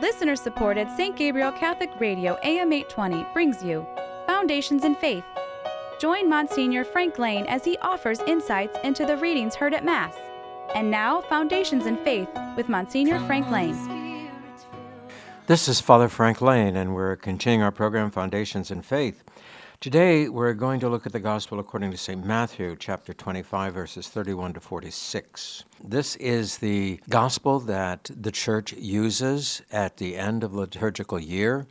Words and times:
Listener 0.00 0.34
supported 0.34 0.90
St. 0.96 1.14
Gabriel 1.14 1.52
Catholic 1.52 1.90
Radio 2.00 2.38
AM 2.42 2.72
820 2.72 3.26
brings 3.34 3.62
you 3.62 3.86
Foundations 4.26 4.84
in 4.84 4.94
Faith. 4.94 5.24
Join 6.00 6.26
Monsignor 6.26 6.84
Frank 6.84 7.18
Lane 7.18 7.44
as 7.46 7.66
he 7.66 7.76
offers 7.78 8.18
insights 8.20 8.78
into 8.82 9.04
the 9.04 9.18
readings 9.18 9.54
heard 9.54 9.74
at 9.74 9.84
Mass. 9.84 10.16
And 10.74 10.90
now, 10.90 11.20
Foundations 11.20 11.84
in 11.84 11.98
Faith 11.98 12.30
with 12.56 12.70
Monsignor 12.70 13.18
Frank 13.26 13.50
Lane. 13.50 14.30
This 15.46 15.68
is 15.68 15.82
Father 15.82 16.08
Frank 16.08 16.40
Lane, 16.40 16.76
and 16.76 16.94
we're 16.94 17.16
continuing 17.16 17.62
our 17.62 17.72
program, 17.72 18.10
Foundations 18.10 18.70
in 18.70 18.80
Faith. 18.80 19.22
Today, 19.80 20.28
we're 20.28 20.52
going 20.52 20.78
to 20.80 20.90
look 20.90 21.06
at 21.06 21.12
the 21.12 21.20
Gospel 21.20 21.58
according 21.58 21.90
to 21.90 21.96
St. 21.96 22.22
Matthew, 22.22 22.76
chapter 22.78 23.14
25, 23.14 23.72
verses 23.72 24.10
31 24.10 24.52
to 24.52 24.60
46. 24.60 25.64
This 25.82 26.16
is 26.16 26.58
the 26.58 27.00
Gospel 27.08 27.60
that 27.60 28.10
the 28.14 28.30
Church 28.30 28.74
uses 28.74 29.62
at 29.72 29.96
the 29.96 30.18
end 30.18 30.44
of 30.44 30.52
liturgical 30.52 31.18
year. 31.18 31.66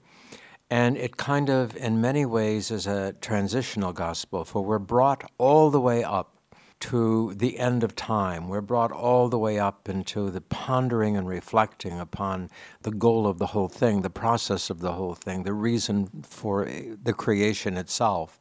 And 0.71 0.97
it 0.97 1.17
kind 1.17 1.51
of, 1.51 1.77
in 1.77 2.01
many 2.01 2.25
ways, 2.25 2.71
is 2.71 2.87
a 2.87 3.13
transitional 3.21 3.93
gospel, 3.93 4.43
for 4.43 4.65
we're 4.65 4.79
brought 4.79 5.29
all 5.37 5.69
the 5.69 5.79
way 5.79 6.03
up 6.03 6.38
to 6.79 7.33
the 7.35 7.59
end 7.59 7.83
of 7.83 7.95
time. 7.95 8.47
We're 8.47 8.61
brought 8.61 8.91
all 8.91 9.27
the 9.27 9.37
way 9.37 9.59
up 9.59 9.89
into 9.89 10.29
the 10.29 10.41
pondering 10.41 11.17
and 11.17 11.27
reflecting 11.27 11.99
upon 11.99 12.49
the 12.81 12.91
goal 12.91 13.27
of 13.27 13.37
the 13.37 13.47
whole 13.47 13.67
thing, 13.67 14.01
the 14.01 14.09
process 14.09 14.69
of 14.69 14.79
the 14.79 14.93
whole 14.93 15.15
thing, 15.15 15.43
the 15.43 15.53
reason 15.53 16.23
for 16.23 16.65
eh, 16.67 16.95
the 17.03 17.13
creation 17.13 17.77
itself. 17.77 18.39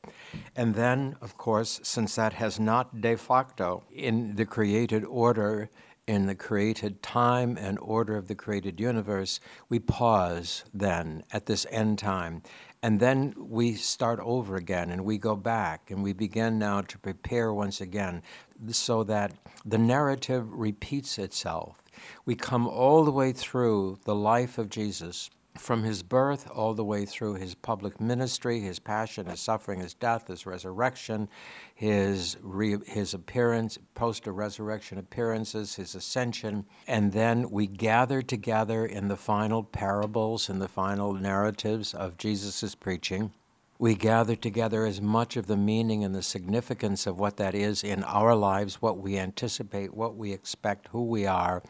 And 0.55 0.75
then, 0.75 1.17
of 1.21 1.37
course, 1.37 1.81
since 1.83 2.15
that 2.15 2.35
has 2.35 2.61
not 2.61 3.01
de 3.01 3.17
facto 3.17 3.85
in 3.91 4.37
the 4.37 4.47
created 4.47 5.05
order, 5.05 5.71
in 6.09 6.27
the 6.27 6.35
created 6.35 7.03
time 7.03 7.59
and 7.59 7.79
order 7.81 8.17
of 8.17 8.29
the 8.29 8.35
created 8.35 8.81
universe, 8.81 9.41
we 9.69 9.79
pause 9.79 10.65
then 10.73 11.23
at 11.33 11.47
this 11.47 11.67
end 11.71 11.99
time 11.99 12.43
and 12.83 13.01
then 13.01 13.35
we 13.37 13.75
start 13.75 14.21
over 14.23 14.57
again 14.57 14.91
and 14.91 15.05
we 15.05 15.19
go 15.19 15.35
back 15.35 15.91
and 15.91 16.03
we 16.03 16.13
begin 16.13 16.59
now 16.59 16.81
to 16.83 16.99
prepare 16.99 17.53
once 17.53 17.81
again 17.81 18.23
so 18.69 19.03
that 19.05 19.33
the 19.65 19.79
narrative 19.79 20.53
repeats 20.53 21.19
itself. 21.19 21.83
We 22.25 22.37
come 22.37 22.67
all 22.69 23.05
the 23.05 23.11
way 23.11 23.33
through 23.33 23.99
the 24.05 24.15
life 24.15 24.59
of 24.59 24.69
Jesus 24.71 25.31
from 25.59 25.83
his 25.83 26.03
birth 26.03 26.51
all 26.51 26.75
the 26.75 26.85
way 26.85 27.05
through 27.05 27.35
his 27.35 27.55
public 27.55 28.01
ministry, 28.01 28.61
his 28.61 28.79
passion, 28.79 29.27
his 29.27 29.41
suffering, 29.41 29.81
his 29.81 29.95
death, 29.95 30.29
his 30.29 30.47
resurrection, 30.47 31.29
his, 31.75 32.37
re- 32.43 32.79
his 32.87 33.15
appearance, 33.15 33.79
post 33.95 34.27
resurrection 34.27 34.99
appearances, 34.99 35.75
his 35.75 35.95
ascension. 35.95 36.65
And 36.87 37.13
then 37.13 37.51
we 37.51 37.67
gather 37.67 38.23
together 38.23 38.87
in 38.87 39.09
the 39.09 39.17
final 39.17 39.63
parables 39.63 40.49
and 40.49 40.61
the 40.61 40.69
final 40.69 41.13
narratives 41.13 41.95
of 41.95 42.17
Jesus' 42.17 42.75
preaching. 42.75 43.33
We 43.81 43.95
gather 43.95 44.35
together 44.35 44.87
as 44.87 45.01
much 45.01 45.37
of 45.37 45.47
the 45.47 45.57
meaning 45.57 46.03
and 46.03 46.15
the 46.15 46.23
significance 46.23 47.07
of 47.07 47.21
what 47.21 47.37
that 47.37 47.55
is 47.55 47.85
in 47.85 48.03
our 48.03 48.35
lives, 48.35 48.83
what 48.83 48.99
we 48.99 49.17
anticipate, 49.17 49.95
what 49.95 50.17
we 50.17 50.33
expect, 50.33 50.89
who 50.89 51.05
we 51.05 51.27
are, 51.27 51.63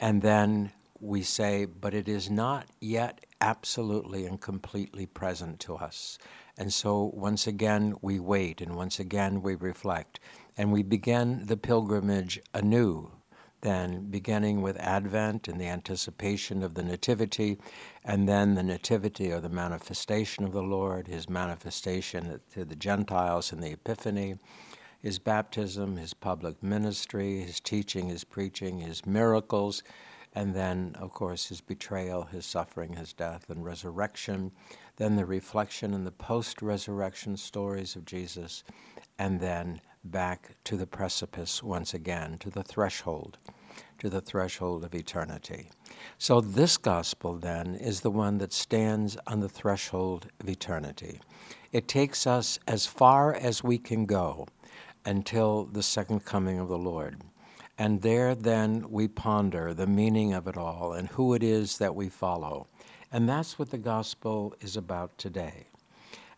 and 0.00 0.22
then 0.22 0.72
we 1.00 1.22
say, 1.22 1.64
but 1.64 1.94
it 1.94 2.08
is 2.08 2.30
not 2.30 2.66
yet 2.80 3.24
absolutely 3.40 4.26
and 4.26 4.40
completely 4.40 5.06
present 5.06 5.60
to 5.60 5.76
us. 5.76 6.18
And 6.56 6.72
so 6.72 7.10
once 7.14 7.46
again 7.46 7.94
we 8.00 8.18
wait 8.18 8.60
and 8.60 8.76
once 8.76 8.98
again 8.98 9.42
we 9.42 9.54
reflect 9.54 10.20
and 10.56 10.72
we 10.72 10.82
begin 10.82 11.46
the 11.46 11.56
pilgrimage 11.56 12.40
anew. 12.54 13.10
Then, 13.62 14.10
beginning 14.10 14.62
with 14.62 14.78
Advent 14.78 15.48
and 15.48 15.60
the 15.60 15.66
anticipation 15.66 16.62
of 16.62 16.74
the 16.74 16.82
Nativity, 16.82 17.58
and 18.04 18.28
then 18.28 18.54
the 18.54 18.62
Nativity 18.62 19.32
or 19.32 19.40
the 19.40 19.48
manifestation 19.48 20.44
of 20.44 20.52
the 20.52 20.62
Lord, 20.62 21.08
his 21.08 21.28
manifestation 21.28 22.40
to 22.52 22.64
the 22.64 22.76
Gentiles 22.76 23.52
in 23.52 23.60
the 23.60 23.72
Epiphany, 23.72 24.36
his 25.00 25.18
baptism, 25.18 25.96
his 25.96 26.14
public 26.14 26.62
ministry, 26.62 27.40
his 27.40 27.58
teaching, 27.60 28.08
his 28.08 28.24
preaching, 28.24 28.80
his 28.80 29.06
miracles, 29.06 29.82
and 30.36 30.54
then, 30.54 30.94
of 31.00 31.14
course, 31.14 31.48
his 31.48 31.62
betrayal, 31.62 32.24
his 32.24 32.44
suffering, 32.44 32.92
his 32.92 33.14
death, 33.14 33.48
and 33.48 33.64
resurrection, 33.64 34.52
then 34.96 35.16
the 35.16 35.24
reflection 35.24 35.94
and 35.94 36.06
the 36.06 36.12
post 36.12 36.60
resurrection 36.60 37.38
stories 37.38 37.96
of 37.96 38.04
Jesus, 38.04 38.62
and 39.18 39.40
then 39.40 39.80
back 40.04 40.54
to 40.64 40.76
the 40.76 40.86
precipice 40.86 41.62
once 41.62 41.94
again, 41.94 42.36
to 42.36 42.50
the 42.50 42.62
threshold, 42.62 43.38
to 43.98 44.10
the 44.10 44.20
threshold 44.20 44.84
of 44.84 44.94
eternity. 44.94 45.70
So, 46.18 46.42
this 46.42 46.76
gospel 46.76 47.38
then 47.38 47.74
is 47.74 48.02
the 48.02 48.10
one 48.10 48.36
that 48.36 48.52
stands 48.52 49.16
on 49.26 49.40
the 49.40 49.48
threshold 49.48 50.28
of 50.38 50.50
eternity. 50.50 51.18
It 51.72 51.88
takes 51.88 52.26
us 52.26 52.58
as 52.68 52.84
far 52.84 53.32
as 53.34 53.64
we 53.64 53.78
can 53.78 54.04
go 54.04 54.46
until 55.06 55.64
the 55.64 55.82
second 55.82 56.26
coming 56.26 56.58
of 56.58 56.68
the 56.68 56.76
Lord. 56.76 57.22
And 57.78 58.00
there 58.00 58.34
then 58.34 58.90
we 58.90 59.06
ponder 59.06 59.74
the 59.74 59.86
meaning 59.86 60.32
of 60.32 60.46
it 60.46 60.56
all 60.56 60.94
and 60.94 61.08
who 61.08 61.34
it 61.34 61.42
is 61.42 61.78
that 61.78 61.94
we 61.94 62.08
follow. 62.08 62.68
And 63.12 63.28
that's 63.28 63.58
what 63.58 63.70
the 63.70 63.78
gospel 63.78 64.54
is 64.60 64.76
about 64.76 65.16
today. 65.18 65.66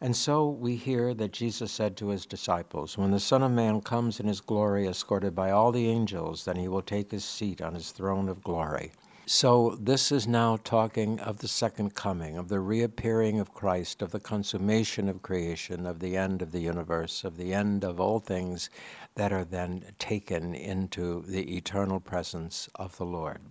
And 0.00 0.14
so 0.14 0.48
we 0.48 0.76
hear 0.76 1.14
that 1.14 1.32
Jesus 1.32 1.72
said 1.72 1.96
to 1.96 2.08
his 2.08 2.26
disciples, 2.26 2.96
When 2.96 3.10
the 3.10 3.20
Son 3.20 3.42
of 3.42 3.50
Man 3.50 3.80
comes 3.80 4.20
in 4.20 4.26
his 4.26 4.40
glory, 4.40 4.86
escorted 4.86 5.34
by 5.34 5.50
all 5.50 5.72
the 5.72 5.88
angels, 5.88 6.44
then 6.44 6.56
he 6.56 6.68
will 6.68 6.82
take 6.82 7.10
his 7.10 7.24
seat 7.24 7.60
on 7.60 7.74
his 7.74 7.90
throne 7.90 8.28
of 8.28 8.42
glory. 8.42 8.92
So, 9.30 9.76
this 9.78 10.10
is 10.10 10.26
now 10.26 10.56
talking 10.56 11.20
of 11.20 11.40
the 11.40 11.48
second 11.48 11.94
coming, 11.94 12.38
of 12.38 12.48
the 12.48 12.60
reappearing 12.60 13.38
of 13.40 13.52
Christ, 13.52 14.00
of 14.00 14.10
the 14.10 14.20
consummation 14.20 15.06
of 15.06 15.20
creation, 15.20 15.84
of 15.84 15.98
the 15.98 16.16
end 16.16 16.40
of 16.40 16.50
the 16.50 16.62
universe, 16.62 17.24
of 17.24 17.36
the 17.36 17.52
end 17.52 17.84
of 17.84 18.00
all 18.00 18.20
things 18.20 18.70
that 19.16 19.30
are 19.30 19.44
then 19.44 19.84
taken 19.98 20.54
into 20.54 21.24
the 21.28 21.58
eternal 21.58 22.00
presence 22.00 22.70
of 22.76 22.96
the 22.96 23.04
Lord. 23.04 23.42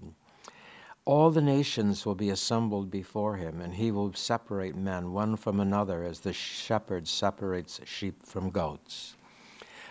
All 1.06 1.30
the 1.30 1.42
nations 1.42 2.08
will 2.08 2.16
be 2.16 2.32
assembled 2.32 2.90
before 2.90 3.36
him, 3.36 3.62
and 3.62 3.76
he 3.76 3.92
will 3.92 4.12
separate 4.14 4.76
men 4.76 5.14
one 5.14 5.36
from 5.36 5.60
another 5.60 6.04
as 6.04 6.22
the 6.22 6.34
shepherd 6.34 7.08
separates 7.08 7.80
sheep 7.86 8.24
from 8.26 8.50
goats. 8.50 9.16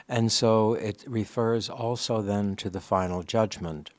And 0.09 0.33
so 0.33 0.75
it 0.75 1.05
refers 1.07 1.71
also 1.71 2.23
then 2.23 2.57
to 2.57 2.71
the 2.71 2.81
final 2.81 3.23
judgment 3.23 3.91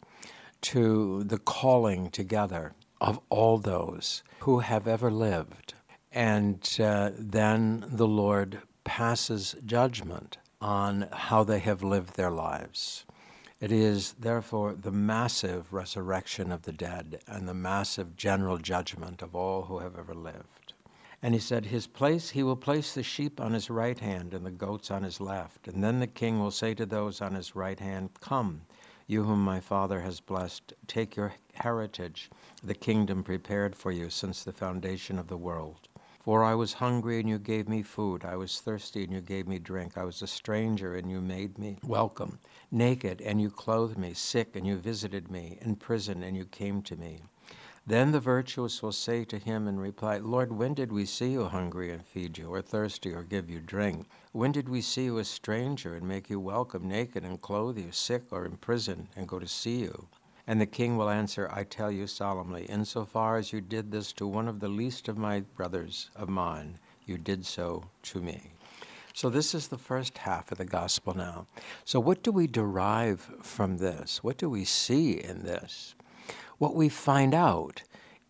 to 0.62 1.24
the 1.24 1.38
calling 1.38 2.10
together 2.10 2.74
of 3.00 3.20
all 3.30 3.58
those 3.58 4.24
who 4.40 4.60
have 4.60 4.88
ever 4.88 5.12
lived. 5.12 5.74
And 6.12 6.68
uh, 6.80 7.12
then 7.18 7.86
the 7.88 8.08
Lord 8.08 8.62
passes 8.84 9.56
judgment 9.66 10.38
on 10.62 11.08
how 11.12 11.44
they 11.44 11.60
have 11.60 11.84
lived 11.84 12.16
their 12.16 12.32
lives. 12.32 13.06
It 13.60 13.72
is 13.72 14.14
therefore 14.14 14.74
the 14.74 14.92
massive 14.92 15.74
resurrection 15.74 16.52
of 16.52 16.62
the 16.62 16.72
dead 16.72 17.22
and 17.28 17.48
the 17.48 17.54
massive 17.54 18.16
general 18.16 18.58
judgment 18.58 19.22
of 19.22 19.36
all 19.36 19.64
who 19.64 19.80
have 19.80 19.98
ever 19.98 20.14
lived. 20.14 20.74
And 21.24 21.34
he 21.34 21.40
said, 21.40 21.66
His 21.66 21.88
place, 21.88 22.30
he 22.30 22.44
will 22.44 22.56
place 22.56 22.94
the 22.94 23.02
sheep 23.02 23.42
on 23.42 23.54
his 23.54 23.72
right 23.72 23.98
hand 23.98 24.36
and 24.36 24.46
the 24.46 24.52
goats 24.52 24.92
on 24.92 25.02
his 25.02 25.20
left. 25.20 25.68
And 25.68 25.84
then 25.84 26.00
the 26.00 26.08
king 26.08 26.40
will 26.40 26.52
say 26.52 26.76
to 26.76 26.86
those 26.86 27.22
on 27.22 27.34
his 27.34 27.56
right 27.56 27.80
hand, 27.80 28.12
Come, 28.22 28.62
you 29.08 29.24
whom 29.24 29.44
my 29.44 29.60
Father 29.60 30.02
has 30.02 30.20
blessed, 30.20 30.74
take 30.86 31.16
your 31.16 31.34
heritage, 31.54 32.30
the 32.62 32.76
kingdom 32.76 33.24
prepared 33.24 33.74
for 33.74 33.92
you 33.92 34.10
since 34.10 34.44
the 34.44 34.52
foundation 34.52 35.18
of 35.18 35.28
the 35.28 35.38
world. 35.38 35.88
For 36.20 36.44
I 36.44 36.56
was 36.56 36.74
hungry, 36.74 37.22
and 37.22 37.30
you 37.30 37.40
gave 37.40 37.70
me 37.70 37.82
food. 37.82 38.26
I 38.26 38.36
was 38.36 38.60
thirsty, 38.60 39.06
and 39.06 39.14
you 39.14 39.22
gave 39.22 39.48
me 39.48 39.60
drink. 39.60 39.98
I 39.98 40.04
was 40.04 40.22
a 40.22 40.28
stranger, 40.28 40.96
and 40.96 41.10
you 41.10 41.22
made 41.22 41.58
me 41.58 41.78
welcome. 41.84 42.38
Naked, 42.70 43.22
and 43.22 43.40
you 43.40 43.50
clothed 43.50 43.98
me. 43.98 44.14
Sick, 44.14 44.58
and 44.58 44.68
you 44.68 44.76
visited 44.76 45.32
me. 45.32 45.58
In 45.62 45.78
prison, 45.78 46.24
and 46.24 46.36
you 46.36 46.44
came 46.44 46.82
to 46.82 46.98
me. 46.98 47.24
Then 47.88 48.12
the 48.12 48.20
virtuous 48.20 48.84
will 48.84 48.92
say 48.92 49.24
to 49.24 49.40
him 49.40 49.66
in 49.66 49.80
reply, 49.80 50.18
Lord, 50.18 50.52
when 50.52 50.74
did 50.74 50.92
we 50.92 51.06
see 51.06 51.32
you 51.32 51.46
hungry 51.46 51.90
and 51.90 52.06
feed 52.06 52.38
you, 52.38 52.54
or 52.54 52.62
thirsty 52.62 53.14
or 53.14 53.24
give 53.24 53.50
you 53.50 53.62
drink? 53.62 54.10
When 54.34 54.52
did 54.52 54.68
we 54.68 54.82
see 54.82 55.06
you 55.06 55.20
a 55.20 55.24
stranger 55.24 55.96
and 55.96 56.06
make 56.06 56.30
you 56.30 56.38
welcome, 56.38 56.86
naked 56.86 57.24
and 57.24 57.42
clothe 57.42 57.78
you, 57.78 57.94
sick 57.94 58.24
or 58.30 58.46
in 58.46 58.58
prison, 58.58 59.08
and 59.16 59.26
go 59.26 59.40
to 59.40 59.48
see 59.48 59.78
you? 59.78 60.10
And 60.48 60.60
the 60.60 60.66
king 60.66 60.98
will 60.98 61.10
answer, 61.10 61.50
I 61.50 61.64
tell 61.64 61.90
you 61.90 62.08
solemnly, 62.08 62.66
insofar 62.66 63.38
as 63.38 63.54
you 63.54 63.62
did 63.62 63.90
this 63.90 64.12
to 64.14 64.28
one 64.28 64.50
of 64.50 64.60
the 64.60 64.68
least 64.68 65.08
of 65.08 65.18
my 65.18 65.40
brothers 65.56 66.10
of 66.14 66.28
mine, 66.28 66.80
you 67.06 67.18
did 67.18 67.46
so 67.46 67.86
to 68.04 68.20
me. 68.20 68.52
So, 69.14 69.30
this 69.30 69.56
is 69.56 69.70
the 69.70 69.78
first 69.78 70.18
half 70.18 70.52
of 70.52 70.58
the 70.58 70.66
gospel 70.66 71.16
now. 71.16 71.48
So, 71.86 72.02
what 72.02 72.22
do 72.22 72.34
we 72.34 72.48
derive 72.48 73.22
from 73.42 73.78
this? 73.78 74.22
What 74.26 74.38
do 74.38 74.50
we 74.50 74.66
see 74.66 75.14
in 75.14 75.44
this? 75.44 75.96
What 76.58 76.76
we 76.76 76.90
find 76.90 77.34
out 77.34 77.84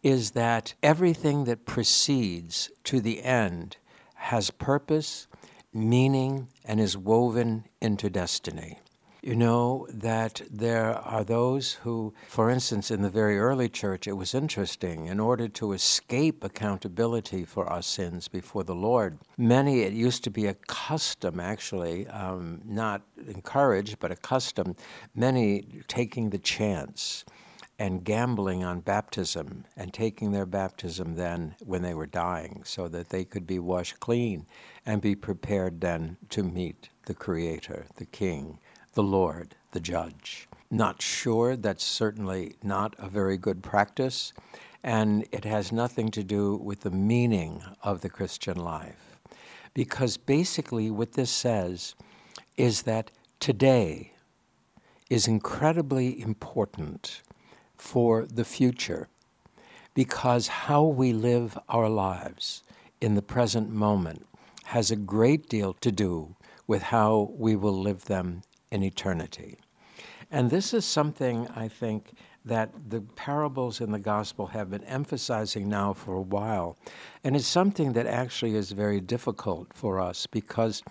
is 0.04 0.32
that 0.32 0.74
everything 0.84 1.46
that 1.46 1.66
proceeds 1.66 2.72
to 2.84 3.02
the 3.02 3.24
end 3.24 3.78
has 4.16 4.52
purpose, 4.52 5.28
meaning, 5.74 6.48
and 6.66 6.80
is 6.80 6.98
woven 6.98 7.66
into 7.82 8.10
destiny. 8.10 8.80
You 9.22 9.36
know 9.36 9.88
that 9.92 10.42
there 10.50 10.94
are 10.94 11.24
those 11.24 11.74
who, 11.74 12.14
for 12.28 12.50
instance, 12.50 12.92
in 12.92 13.02
the 13.02 13.10
very 13.10 13.38
early 13.38 13.68
church, 13.68 14.08
it 14.08 14.14
was 14.14 14.34
interesting, 14.34 15.08
in 15.08 15.20
order 15.20 15.48
to 15.50 15.74
escape 15.74 16.44
accountability 16.44 17.44
for 17.44 17.66
our 17.66 17.82
sins 17.82 18.28
before 18.28 18.64
the 18.64 18.76
Lord, 18.76 19.18
many, 19.38 19.82
it 19.82 19.92
used 19.92 20.24
to 20.26 20.30
be 20.30 20.46
a 20.46 20.54
custom, 20.54 21.40
actually, 21.40 22.08
um, 22.08 22.62
not 22.64 23.02
encouraged, 23.28 24.00
but 24.00 24.12
a 24.12 24.16
custom, 24.16 24.76
many 25.14 25.82
taking 25.88 26.30
the 26.30 26.40
chance 26.40 27.26
and 27.80 28.04
gambling 28.04 28.64
on 28.64 28.80
baptism 28.80 29.64
and 29.76 29.94
taking 29.94 30.32
their 30.32 30.46
baptism 30.46 31.16
then 31.16 31.56
when 31.64 31.82
they 31.84 31.94
were 31.94 32.08
dying 32.08 32.62
so 32.66 32.88
that 32.88 33.10
they 33.10 33.24
could 33.24 33.46
be 33.46 33.60
washed 33.60 34.00
clean 34.00 34.46
and 34.86 35.02
be 35.02 35.16
prepared 35.16 35.80
then 35.80 36.18
to 36.30 36.44
meet 36.44 36.90
the 37.06 37.14
Creator, 37.14 37.86
the 37.98 38.06
King, 38.06 38.60
the 38.94 39.04
Lord, 39.04 39.56
the 39.72 39.80
Judge. 39.80 40.48
Not 40.72 41.02
sure, 41.02 41.56
that's 41.56 41.84
certainly 41.84 42.56
not 42.64 42.96
a 42.98 43.08
very 43.08 43.38
good 43.38 43.62
practice, 43.62 44.34
and 44.84 45.26
it 45.32 45.46
has 45.46 45.72
nothing 45.72 46.10
to 46.12 46.24
do 46.24 46.56
with 46.56 46.82
the 46.82 46.92
meaning 46.92 47.64
of 47.84 48.02
the 48.02 48.10
Christian 48.10 48.58
life. 48.58 49.20
Because 49.74 50.18
basically, 50.18 50.90
what 50.90 51.14
this 51.14 51.30
says 51.30 51.96
is 52.58 52.82
that 52.82 53.12
today 53.40 54.14
is 55.10 55.28
incredibly 55.28 56.20
important 56.20 57.22
for 57.78 58.26
the 58.26 58.46
future 58.46 59.08
because 59.94 60.48
how 60.48 60.84
we 60.84 61.12
live 61.12 61.58
our 61.70 61.90
lives 61.90 62.64
in 63.02 63.16
the 63.16 63.22
present 63.22 63.70
moment 63.72 64.26
has 64.66 64.92
a 64.92 64.96
great 64.96 65.50
deal 65.50 65.74
to 65.74 65.92
do 65.92 66.36
with 66.68 66.84
how 66.84 67.32
we 67.36 67.56
will 67.56 67.80
live 67.82 68.06
them 68.06 68.42
in 68.70 68.84
eternity. 68.84 69.58
And 70.30 70.50
this 70.50 70.74
is 70.74 70.86
something 70.86 71.48
I 71.56 71.68
think 71.68 72.12
that 72.46 72.72
the 72.90 73.02
parables 73.16 73.82
in 73.82 73.92
the 73.92 74.00
gospel 74.00 74.48
have 74.48 74.70
been 74.70 74.84
emphasizing 74.84 75.68
now 75.68 75.94
for 75.94 76.16
a 76.16 76.22
while. 76.22 76.78
And 77.24 77.36
it's 77.36 77.48
something 77.48 77.94
that 77.94 78.06
actually 78.06 78.56
is 78.56 78.72
very 78.72 79.02
difficult 79.02 79.74
for 79.74 80.00
us 80.00 80.28
because 80.28 80.84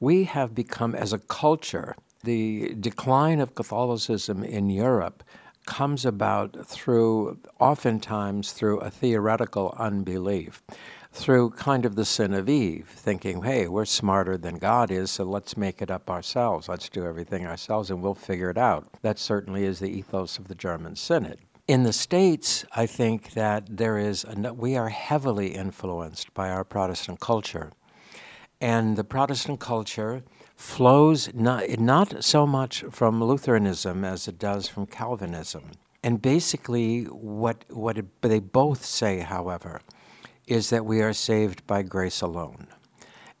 we 0.00 0.24
have 0.24 0.54
become, 0.54 0.94
as 0.94 1.12
a 1.12 1.18
culture, 1.18 1.94
the 2.24 2.74
decline 2.80 3.40
of 3.40 3.54
Catholicism 3.54 4.42
in 4.42 4.68
Europe 4.70 5.22
comes 5.68 6.06
about 6.06 6.66
through, 6.66 7.38
oftentimes, 7.60 8.52
through 8.52 8.78
a 8.78 8.90
theoretical 8.90 9.74
unbelief, 9.78 10.62
through 11.12 11.50
kind 11.50 11.84
of 11.84 11.94
the 11.94 12.06
sin 12.06 12.32
of 12.32 12.48
Eve, 12.48 12.88
thinking, 12.88 13.42
hey, 13.42 13.68
we're 13.68 13.84
smarter 13.84 14.38
than 14.38 14.56
God 14.56 14.90
is, 14.90 15.10
so 15.10 15.24
let's 15.24 15.58
make 15.58 15.82
it 15.82 15.90
up 15.90 16.08
ourselves. 16.08 16.70
Let's 16.70 16.88
do 16.88 17.04
everything 17.04 17.46
ourselves 17.46 17.90
and 17.90 18.02
we'll 18.02 18.14
figure 18.14 18.48
it 18.48 18.56
out. 18.56 18.88
That 19.02 19.18
certainly 19.18 19.64
is 19.64 19.78
the 19.78 19.90
ethos 19.90 20.38
of 20.38 20.48
the 20.48 20.54
German 20.54 20.96
Synod. 20.96 21.38
In 21.66 21.82
the 21.82 21.92
States, 21.92 22.64
I 22.74 22.86
think 22.86 23.34
that 23.34 23.64
there 23.68 23.98
is, 23.98 24.24
a, 24.24 24.54
we 24.54 24.74
are 24.74 24.88
heavily 24.88 25.48
influenced 25.48 26.32
by 26.32 26.48
our 26.48 26.64
Protestant 26.64 27.20
culture. 27.20 27.72
And 28.58 28.96
the 28.96 29.04
Protestant 29.04 29.60
culture 29.60 30.22
flows 30.58 31.32
not, 31.34 31.78
not 31.78 32.24
so 32.24 32.44
much 32.44 32.82
from 32.90 33.22
Lutheranism 33.22 34.04
as 34.04 34.26
it 34.26 34.40
does 34.40 34.66
from 34.66 34.86
Calvinism. 34.86 35.70
And 36.02 36.20
basically, 36.20 37.04
what, 37.04 37.64
what 37.70 37.96
it, 37.96 38.22
they 38.22 38.40
both 38.40 38.84
say, 38.84 39.20
however, 39.20 39.80
is 40.48 40.70
that 40.70 40.84
we 40.84 41.00
are 41.00 41.12
saved 41.12 41.64
by 41.68 41.82
grace 41.82 42.20
alone. 42.20 42.66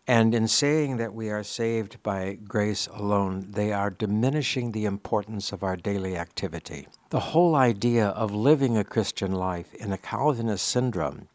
And 0.06 0.32
in 0.32 0.46
saying 0.46 0.96
that 0.98 1.12
we 1.12 1.28
are 1.28 1.42
saved 1.42 2.00
by 2.04 2.38
grace 2.44 2.86
alone, 2.86 3.48
they 3.50 3.72
are 3.72 3.90
diminishing 3.90 4.70
the 4.70 4.84
importance 4.84 5.50
of 5.50 5.64
our 5.64 5.76
daily 5.76 6.16
activity. 6.16 6.86
The 7.10 7.20
whole 7.20 7.56
idea 7.56 8.08
of 8.08 8.32
living 8.32 8.76
a 8.76 8.84
Christian 8.84 9.32
life 9.32 9.74
in 9.74 9.92
a 9.92 9.98
Calvinist 9.98 10.66
syndrome 10.68 11.28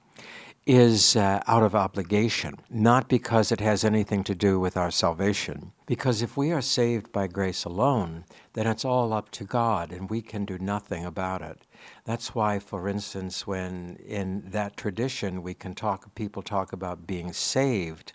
is 0.65 1.15
uh, 1.15 1.41
out 1.45 1.63
of 1.63 1.75
obligation, 1.75 2.55
not 2.69 3.09
because 3.09 3.51
it 3.51 3.59
has 3.59 3.83
anything 3.83 4.23
to 4.23 4.35
do 4.35 4.59
with 4.59 4.77
our 4.77 4.91
salvation. 4.91 5.73
Because 5.85 6.21
if 6.21 6.37
we 6.37 6.51
are 6.51 6.61
saved 6.61 7.11
by 7.11 7.27
grace 7.27 7.65
alone, 7.65 8.23
then 8.53 8.67
it's 8.67 8.85
all 8.85 9.11
up 9.11 9.29
to 9.31 9.43
God 9.43 9.91
and 9.91 10.09
we 10.09 10.21
can 10.21 10.45
do 10.45 10.57
nothing 10.57 11.03
about 11.05 11.41
it. 11.41 11.65
That's 12.05 12.33
why, 12.33 12.59
for 12.59 12.87
instance, 12.87 13.45
when 13.45 13.97
in 14.05 14.43
that 14.51 14.77
tradition 14.77 15.43
we 15.43 15.53
can 15.53 15.75
talk, 15.75 16.15
people 16.15 16.41
talk 16.41 16.71
about 16.71 17.07
being 17.07 17.33
saved 17.33 18.13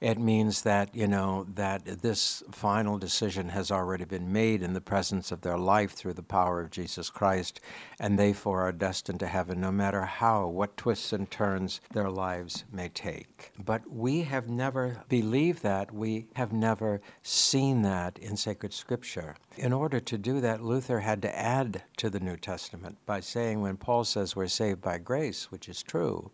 it 0.00 0.18
means 0.18 0.62
that 0.62 0.94
you 0.94 1.06
know 1.08 1.46
that 1.54 2.02
this 2.02 2.42
final 2.52 2.98
decision 2.98 3.48
has 3.48 3.70
already 3.70 4.04
been 4.04 4.32
made 4.32 4.62
in 4.62 4.72
the 4.72 4.80
presence 4.80 5.32
of 5.32 5.40
their 5.40 5.58
life 5.58 5.92
through 5.92 6.14
the 6.14 6.22
power 6.22 6.60
of 6.60 6.70
Jesus 6.70 7.10
Christ, 7.10 7.60
and 7.98 8.18
therefore 8.18 8.62
are 8.62 8.72
destined 8.72 9.20
to 9.20 9.26
heaven, 9.26 9.60
no 9.60 9.72
matter 9.72 10.02
how 10.02 10.46
what 10.46 10.76
twists 10.76 11.12
and 11.12 11.30
turns 11.30 11.80
their 11.92 12.10
lives 12.10 12.64
may 12.72 12.88
take. 12.88 13.52
But 13.58 13.90
we 13.90 14.22
have 14.22 14.48
never 14.48 15.02
believed 15.08 15.62
that. 15.62 15.92
We 15.92 16.28
have 16.36 16.52
never 16.52 17.00
seen 17.22 17.82
that 17.82 18.18
in 18.18 18.36
sacred 18.36 18.72
Scripture. 18.72 19.34
In 19.56 19.72
order 19.72 19.98
to 19.98 20.18
do 20.18 20.40
that, 20.40 20.62
Luther 20.62 21.00
had 21.00 21.22
to 21.22 21.38
add 21.38 21.82
to 21.96 22.08
the 22.08 22.20
New 22.20 22.36
Testament 22.36 22.98
by 23.04 23.20
saying, 23.20 23.60
when 23.60 23.76
Paul 23.76 24.04
says 24.04 24.36
we're 24.36 24.46
saved 24.46 24.80
by 24.80 24.98
grace, 24.98 25.50
which 25.50 25.68
is 25.68 25.82
true, 25.82 26.30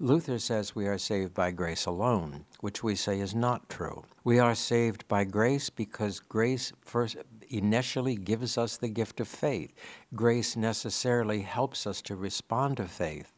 Luther 0.00 0.40
says 0.40 0.74
we 0.74 0.88
are 0.88 0.98
saved 0.98 1.34
by 1.34 1.52
grace 1.52 1.86
alone, 1.86 2.46
which 2.58 2.82
we 2.82 2.96
say 2.96 3.20
is 3.20 3.32
not 3.32 3.68
true. 3.68 4.02
We 4.24 4.40
are 4.40 4.56
saved 4.56 5.06
by 5.06 5.22
grace 5.22 5.70
because 5.70 6.18
grace 6.18 6.72
first 6.80 7.16
initially 7.48 8.16
gives 8.16 8.58
us 8.58 8.76
the 8.76 8.88
gift 8.88 9.20
of 9.20 9.28
faith. 9.28 9.72
Grace 10.12 10.56
necessarily 10.56 11.42
helps 11.42 11.86
us 11.86 12.02
to 12.02 12.16
respond 12.16 12.78
to 12.78 12.88
faith. 12.88 13.32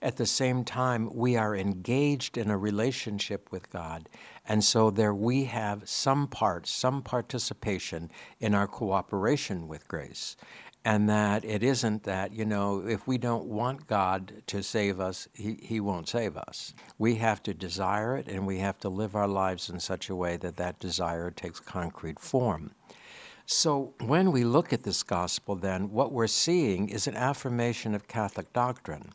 At 0.00 0.16
the 0.16 0.26
same 0.26 0.64
time, 0.64 1.10
we 1.12 1.36
are 1.36 1.54
engaged 1.54 2.38
in 2.38 2.50
a 2.50 2.56
relationship 2.56 3.50
with 3.50 3.68
God, 3.68 4.08
and 4.46 4.64
so 4.64 4.90
there 4.90 5.14
we 5.14 5.44
have 5.44 5.88
some 5.88 6.28
part, 6.28 6.66
some 6.66 7.02
participation 7.02 8.10
in 8.38 8.54
our 8.54 8.68
cooperation 8.68 9.68
with 9.68 9.88
grace 9.88 10.36
and 10.84 11.08
that 11.08 11.44
it 11.44 11.62
isn't 11.62 12.04
that, 12.04 12.32
you 12.32 12.44
know, 12.44 12.86
if 12.86 13.06
we 13.06 13.18
don't 13.18 13.46
want 13.46 13.86
God 13.86 14.42
to 14.46 14.62
save 14.62 15.00
us, 15.00 15.28
he, 15.34 15.58
he 15.60 15.80
won't 15.80 16.08
save 16.08 16.36
us. 16.36 16.74
We 16.98 17.16
have 17.16 17.42
to 17.44 17.54
desire 17.54 18.16
it, 18.16 18.28
and 18.28 18.46
we 18.46 18.58
have 18.58 18.78
to 18.80 18.88
live 18.88 19.14
our 19.14 19.28
lives 19.28 19.68
in 19.68 19.80
such 19.80 20.08
a 20.08 20.16
way 20.16 20.36
that 20.38 20.56
that 20.56 20.78
desire 20.78 21.30
takes 21.30 21.60
concrete 21.60 22.18
form. 22.18 22.72
So, 23.50 23.94
when 24.00 24.30
we 24.30 24.44
look 24.44 24.74
at 24.74 24.82
this 24.82 25.02
gospel, 25.02 25.56
then, 25.56 25.90
what 25.90 26.12
we're 26.12 26.26
seeing 26.26 26.90
is 26.90 27.06
an 27.06 27.16
affirmation 27.16 27.94
of 27.94 28.06
Catholic 28.06 28.52
doctrine. 28.52 29.12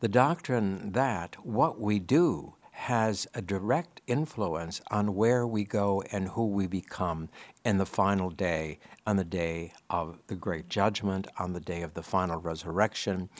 The 0.00 0.08
doctrine 0.08 0.92
that 0.92 1.36
what 1.46 1.80
we 1.80 2.00
do 2.00 2.54
has 2.76 3.26
a 3.32 3.40
direct 3.40 4.02
influence 4.06 4.82
on 4.90 5.14
where 5.14 5.46
we 5.46 5.64
go 5.64 6.02
and 6.12 6.28
who 6.28 6.46
we 6.46 6.66
become 6.66 7.26
in 7.64 7.78
the 7.78 7.86
final 7.86 8.28
day, 8.28 8.78
on 9.06 9.16
the 9.16 9.24
day 9.24 9.72
of 9.88 10.18
the 10.26 10.34
great 10.34 10.68
judgment, 10.68 11.26
on 11.38 11.54
the 11.54 11.60
day 11.60 11.80
of 11.80 11.94
the 11.94 12.02
final 12.02 12.38
resurrection, 12.38 13.30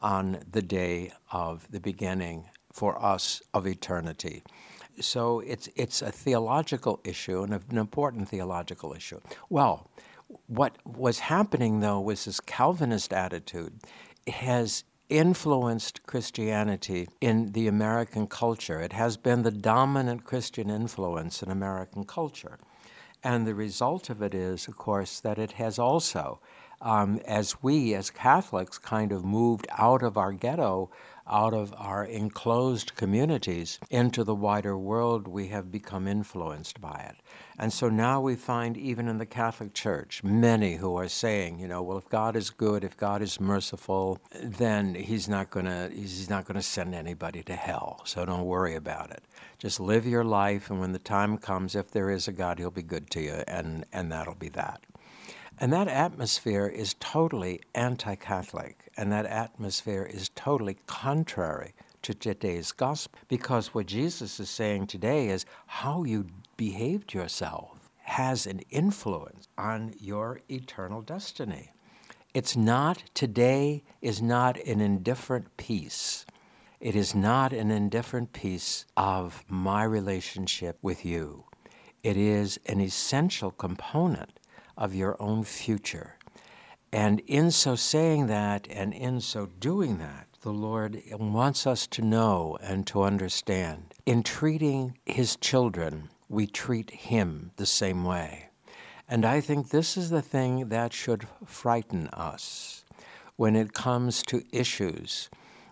on 0.00 0.38
the 0.50 0.62
day 0.62 1.12
of 1.30 1.70
the 1.70 1.78
beginning 1.78 2.48
for 2.72 3.00
us 3.04 3.42
of 3.52 3.66
eternity. 3.66 4.42
So 4.98 5.40
it's, 5.40 5.68
it's 5.76 6.00
a 6.00 6.10
theological 6.10 6.98
issue 7.04 7.42
and 7.42 7.52
an 7.52 7.76
important 7.76 8.30
theological 8.30 8.94
issue. 8.94 9.20
Well, 9.50 9.90
what 10.46 10.78
was 10.86 11.18
happening 11.18 11.80
though 11.80 12.00
was 12.00 12.24
this 12.24 12.40
Calvinist 12.40 13.12
attitude 13.12 13.74
has 14.26 14.84
influenced 15.08 16.04
Christianity 16.06 17.08
in 17.20 17.52
the 17.52 17.68
American 17.68 18.26
culture. 18.26 18.80
It 18.80 18.92
has 18.92 19.16
been 19.16 19.42
the 19.42 19.50
dominant 19.50 20.24
Christian 20.24 20.68
influence 20.70 21.42
in 21.42 21.50
American 21.50 22.04
culture. 22.04 22.58
And 23.22 23.46
the 23.46 23.54
result 23.54 24.10
of 24.10 24.22
it 24.22 24.34
is, 24.34 24.68
of 24.68 24.76
course, 24.76 25.20
that 25.20 25.38
it 25.38 25.52
has 25.52 25.78
also, 25.78 26.40
um, 26.80 27.20
as 27.26 27.62
we 27.62 27.94
as 27.94 28.10
Catholics 28.10 28.78
kind 28.78 29.12
of 29.12 29.24
moved 29.24 29.66
out 29.78 30.02
of 30.02 30.16
our 30.16 30.32
ghetto 30.32 30.90
out 31.28 31.52
of 31.52 31.74
our 31.76 32.04
enclosed 32.04 32.94
communities 32.94 33.80
into 33.90 34.22
the 34.22 34.34
wider 34.34 34.78
world, 34.78 35.26
we 35.26 35.48
have 35.48 35.72
become 35.72 36.06
influenced 36.06 36.80
by 36.80 37.04
it. 37.08 37.16
And 37.58 37.72
so 37.72 37.88
now 37.88 38.20
we 38.20 38.36
find, 38.36 38.76
even 38.76 39.08
in 39.08 39.18
the 39.18 39.26
Catholic 39.26 39.74
Church, 39.74 40.22
many 40.22 40.76
who 40.76 40.94
are 40.96 41.08
saying, 41.08 41.58
you 41.58 41.66
know, 41.66 41.82
well, 41.82 41.98
if 41.98 42.08
God 42.08 42.36
is 42.36 42.50
good, 42.50 42.84
if 42.84 42.96
God 42.96 43.22
is 43.22 43.40
merciful, 43.40 44.18
then 44.40 44.94
He's 44.94 45.28
not 45.28 45.50
going 45.50 45.66
to 45.66 45.90
He's 45.92 46.30
not 46.30 46.44
going 46.44 46.56
to 46.56 46.62
send 46.62 46.94
anybody 46.94 47.42
to 47.44 47.56
hell. 47.56 48.02
So 48.04 48.24
don't 48.24 48.44
worry 48.44 48.74
about 48.74 49.10
it. 49.10 49.24
Just 49.58 49.80
live 49.80 50.06
your 50.06 50.24
life, 50.24 50.70
and 50.70 50.80
when 50.80 50.92
the 50.92 50.98
time 50.98 51.38
comes, 51.38 51.74
if 51.74 51.90
there 51.90 52.10
is 52.10 52.28
a 52.28 52.32
God, 52.32 52.58
He'll 52.58 52.70
be 52.70 52.82
good 52.82 53.10
to 53.10 53.20
you, 53.20 53.42
and 53.48 53.84
and 53.92 54.12
that'll 54.12 54.34
be 54.34 54.50
that. 54.50 54.82
And 55.58 55.72
that 55.72 55.88
atmosphere 55.88 56.66
is 56.66 56.94
totally 57.00 57.60
anti 57.74 58.14
Catholic, 58.14 58.90
and 58.96 59.10
that 59.10 59.24
atmosphere 59.24 60.02
is 60.02 60.28
totally 60.34 60.76
contrary 60.86 61.72
to 62.02 62.12
today's 62.12 62.72
gospel. 62.72 63.18
Because 63.28 63.74
what 63.74 63.86
Jesus 63.86 64.38
is 64.38 64.50
saying 64.50 64.86
today 64.86 65.28
is 65.28 65.46
how 65.66 66.04
you 66.04 66.26
behaved 66.58 67.14
yourself 67.14 67.88
has 68.02 68.46
an 68.46 68.60
influence 68.70 69.48
on 69.56 69.94
your 69.98 70.40
eternal 70.50 71.00
destiny. 71.00 71.72
It's 72.34 72.54
not, 72.54 73.02
today 73.14 73.82
is 74.02 74.20
not 74.20 74.58
an 74.58 74.82
indifferent 74.82 75.56
piece. 75.56 76.26
It 76.80 76.94
is 76.94 77.14
not 77.14 77.54
an 77.54 77.70
indifferent 77.70 78.34
piece 78.34 78.84
of 78.94 79.42
my 79.48 79.84
relationship 79.84 80.78
with 80.82 81.06
you. 81.06 81.44
It 82.02 82.18
is 82.18 82.60
an 82.66 82.80
essential 82.80 83.50
component 83.50 84.38
of 84.76 84.94
your 84.94 85.20
own 85.20 85.44
future. 85.44 86.16
And 86.92 87.20
in 87.26 87.50
so 87.50 87.76
saying 87.76 88.26
that 88.28 88.66
and 88.70 88.94
in 88.94 89.20
so 89.20 89.46
doing 89.46 89.98
that, 89.98 90.28
the 90.42 90.52
Lord 90.52 91.02
wants 91.12 91.66
us 91.66 91.86
to 91.88 92.02
know 92.02 92.56
and 92.62 92.86
to 92.86 93.02
understand. 93.02 93.94
In 94.06 94.22
treating 94.22 94.96
His 95.04 95.36
children, 95.36 96.10
we 96.28 96.46
treat 96.46 96.90
Him 96.90 97.50
the 97.56 97.66
same 97.66 98.04
way. 98.04 98.50
And 99.08 99.24
I 99.24 99.40
think 99.40 99.68
this 99.68 99.96
is 99.96 100.10
the 100.10 100.22
thing 100.22 100.68
that 100.68 100.92
should 100.92 101.26
frighten 101.44 102.08
us 102.08 102.84
when 103.36 103.56
it 103.56 103.72
comes 103.72 104.22
to 104.24 104.42
issues 104.52 105.28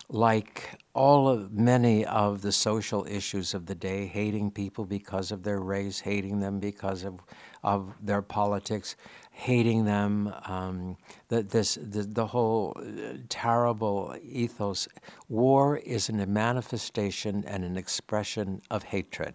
like 0.08 0.78
all 0.94 1.28
of 1.28 1.52
many 1.52 2.06
of 2.06 2.40
the 2.42 2.52
social 2.52 3.04
issues 3.08 3.52
of 3.52 3.66
the 3.66 3.74
day, 3.74 4.06
hating 4.06 4.52
people 4.52 4.84
because 4.84 5.32
of 5.32 5.42
their 5.42 5.58
race, 5.58 6.00
hating 6.00 6.38
them 6.38 6.60
because 6.60 7.02
of, 7.02 7.18
of 7.64 7.92
their 8.00 8.22
politics, 8.22 8.94
hating 9.32 9.84
them, 9.84 10.32
um, 10.46 10.96
the, 11.28 11.42
this, 11.42 11.74
the, 11.74 12.04
the 12.04 12.28
whole 12.28 12.76
uh, 12.78 13.16
terrible 13.28 14.14
ethos. 14.22 14.86
War 15.28 15.78
is 15.78 16.08
a 16.08 16.12
manifestation 16.26 17.44
and 17.44 17.64
an 17.64 17.76
expression 17.76 18.62
of 18.70 18.84
hatred. 18.84 19.34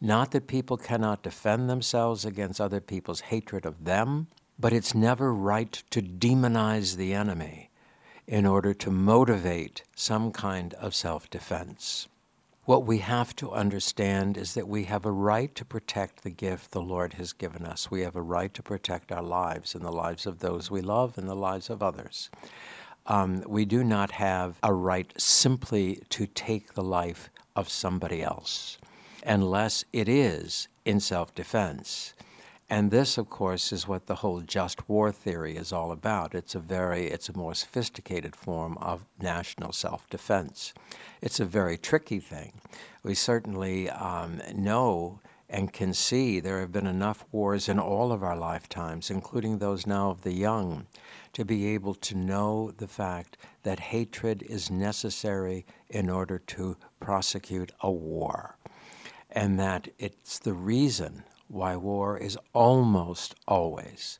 Not 0.00 0.32
that 0.32 0.48
people 0.48 0.76
cannot 0.76 1.22
defend 1.22 1.70
themselves 1.70 2.24
against 2.24 2.60
other 2.60 2.80
people's 2.80 3.20
hatred 3.20 3.64
of 3.64 3.84
them, 3.84 4.26
but 4.58 4.72
it's 4.72 4.94
never 4.94 5.32
right 5.32 5.72
to 5.90 6.02
demonize 6.02 6.96
the 6.96 7.14
enemy 7.14 7.69
in 8.30 8.46
order 8.46 8.72
to 8.72 8.92
motivate 8.92 9.82
some 9.96 10.30
kind 10.30 10.72
of 10.74 10.94
self 10.94 11.28
defense. 11.28 12.06
What 12.64 12.86
we 12.86 12.98
have 12.98 13.34
to 13.36 13.50
understand 13.50 14.36
is 14.38 14.54
that 14.54 14.68
we 14.68 14.84
have 14.84 15.04
a 15.04 15.10
right 15.10 15.52
to 15.56 15.64
protect 15.64 16.22
the 16.22 16.30
gift 16.30 16.70
the 16.70 16.80
Lord 16.80 17.14
has 17.14 17.32
given 17.32 17.66
us. 17.66 17.90
We 17.90 18.02
have 18.02 18.14
a 18.14 18.22
right 18.22 18.54
to 18.54 18.62
protect 18.62 19.10
our 19.10 19.22
lives 19.22 19.74
and 19.74 19.84
the 19.84 19.90
lives 19.90 20.26
of 20.26 20.38
those 20.38 20.70
we 20.70 20.80
love 20.80 21.18
and 21.18 21.28
the 21.28 21.34
lives 21.34 21.68
of 21.68 21.82
others. 21.82 22.30
Um, 23.08 23.42
we 23.48 23.64
do 23.64 23.82
not 23.82 24.12
have 24.12 24.60
a 24.62 24.72
right 24.72 25.12
simply 25.20 26.00
to 26.10 26.28
take 26.28 26.74
the 26.74 26.84
life 26.84 27.30
of 27.56 27.68
somebody 27.68 28.22
else 28.22 28.78
unless 29.26 29.84
it 29.92 30.08
is 30.08 30.68
in 30.84 31.00
self 31.00 31.34
defense. 31.34 32.14
And 32.70 32.92
this, 32.92 33.18
of 33.18 33.28
course, 33.28 33.72
is 33.72 33.88
what 33.88 34.06
the 34.06 34.14
whole 34.14 34.42
just 34.42 34.88
war 34.88 35.10
theory 35.10 35.56
is 35.56 35.72
all 35.72 35.90
about. 35.90 36.36
It's 36.36 36.54
a 36.54 36.60
very, 36.60 37.08
it's 37.08 37.28
a 37.28 37.36
more 37.36 37.52
sophisticated 37.52 38.36
form 38.36 38.78
of 38.78 39.04
national 39.20 39.72
self-defense. 39.72 40.72
It's 41.20 41.40
a 41.40 41.44
very 41.44 41.76
tricky 41.76 42.20
thing. 42.20 42.52
We 43.02 43.16
certainly 43.16 43.90
um, 43.90 44.40
know 44.54 45.18
and 45.48 45.72
can 45.72 45.92
see 45.92 46.38
there 46.38 46.60
have 46.60 46.70
been 46.70 46.86
enough 46.86 47.24
wars 47.32 47.68
in 47.68 47.80
all 47.80 48.12
of 48.12 48.22
our 48.22 48.36
lifetimes, 48.36 49.10
including 49.10 49.58
those 49.58 49.84
now 49.84 50.10
of 50.10 50.22
the 50.22 50.32
young, 50.32 50.86
to 51.32 51.44
be 51.44 51.66
able 51.74 51.94
to 51.94 52.14
know 52.16 52.70
the 52.78 52.86
fact 52.86 53.36
that 53.64 53.80
hatred 53.80 54.42
is 54.42 54.70
necessary 54.70 55.66
in 55.88 56.08
order 56.08 56.38
to 56.38 56.76
prosecute 57.00 57.72
a 57.80 57.90
war. 57.90 58.56
And 59.28 59.58
that 59.58 59.88
it's 59.98 60.38
the 60.38 60.52
reason 60.52 61.24
why 61.50 61.74
war 61.74 62.16
is 62.16 62.38
almost 62.52 63.34
always, 63.48 64.18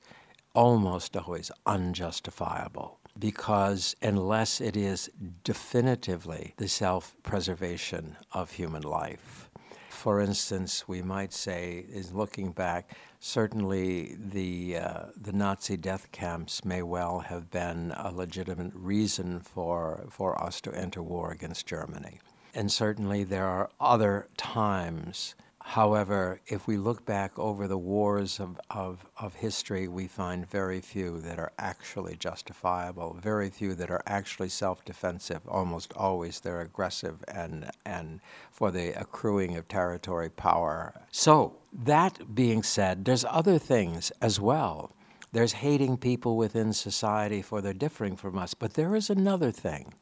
almost 0.55 1.17
always 1.17 1.51
unjustifiable. 1.65 2.99
Because 3.19 3.95
unless 4.03 4.61
it 4.61 4.77
is 4.77 5.11
definitively 5.45 6.55
the 6.57 6.69
self 6.69 7.17
preservation 7.23 8.17
of 8.33 8.51
human 8.53 8.83
life. 8.83 9.51
For 9.91 10.21
instance, 10.21 10.89
we 10.89 11.03
might 11.03 11.33
say, 11.33 11.85
is 11.93 12.13
looking 12.13 12.53
back, 12.53 12.97
certainly 13.19 14.17
the, 14.19 14.79
uh, 14.79 15.03
the 15.21 15.33
Nazi 15.33 15.77
death 15.77 16.11
camps 16.11 16.65
may 16.65 16.83
well 16.83 17.21
have 17.21 17.51
been 17.51 17.93
a 17.97 18.11
legitimate 18.11 18.73
reason 18.75 19.41
for, 19.41 20.07
for 20.09 20.43
us 20.43 20.61
to 20.63 20.73
enter 20.73 21.03
war 21.03 21.33
against 21.33 21.67
Germany. 21.67 22.21
And 22.55 22.73
certainly 22.73 23.25
there 23.25 23.47
are 23.47 23.71
other 23.79 24.29
times 24.39 25.35
However, 25.63 26.41
if 26.47 26.67
we 26.67 26.79
look 26.79 27.05
back 27.05 27.39
over 27.39 27.69
the 27.69 27.79
wars 27.79 28.41
of, 28.41 28.59
of, 28.71 29.05
of, 29.19 29.35
history, 29.35 29.87
we 29.87 30.09
find 30.09 30.49
very 30.49 30.81
few 30.81 31.21
that 31.21 31.39
are 31.39 31.53
actually 31.59 32.17
justifiable, 32.17 33.17
very 33.21 33.51
few 33.51 33.75
that 33.75 33.91
are 33.91 34.03
actually 34.07 34.49
self 34.49 34.85
defensive. 34.85 35.43
Almost 35.47 35.93
always 35.95 36.41
they're 36.41 36.63
aggressive 36.63 37.23
and, 37.29 37.71
and 37.85 38.21
for 38.51 38.71
the 38.71 38.99
accruing 38.99 39.57
of 39.57 39.69
territory 39.69 40.31
power. 40.31 40.95
So, 41.13 41.57
that 41.73 42.35
being 42.35 42.63
said, 42.63 43.05
there's 43.05 43.25
other 43.27 43.59
things 43.59 44.11
as 44.21 44.41
well. 44.41 44.91
There's 45.31 45.53
hating 45.53 45.99
people 45.99 46.37
within 46.37 46.73
society 46.73 47.43
for 47.43 47.61
their 47.61 47.75
differing 47.75 48.17
from 48.17 48.37
us, 48.39 48.55
but 48.55 48.75
there 48.75 48.97
is 48.97 49.09
another 49.09 49.53
thing. 49.53 49.95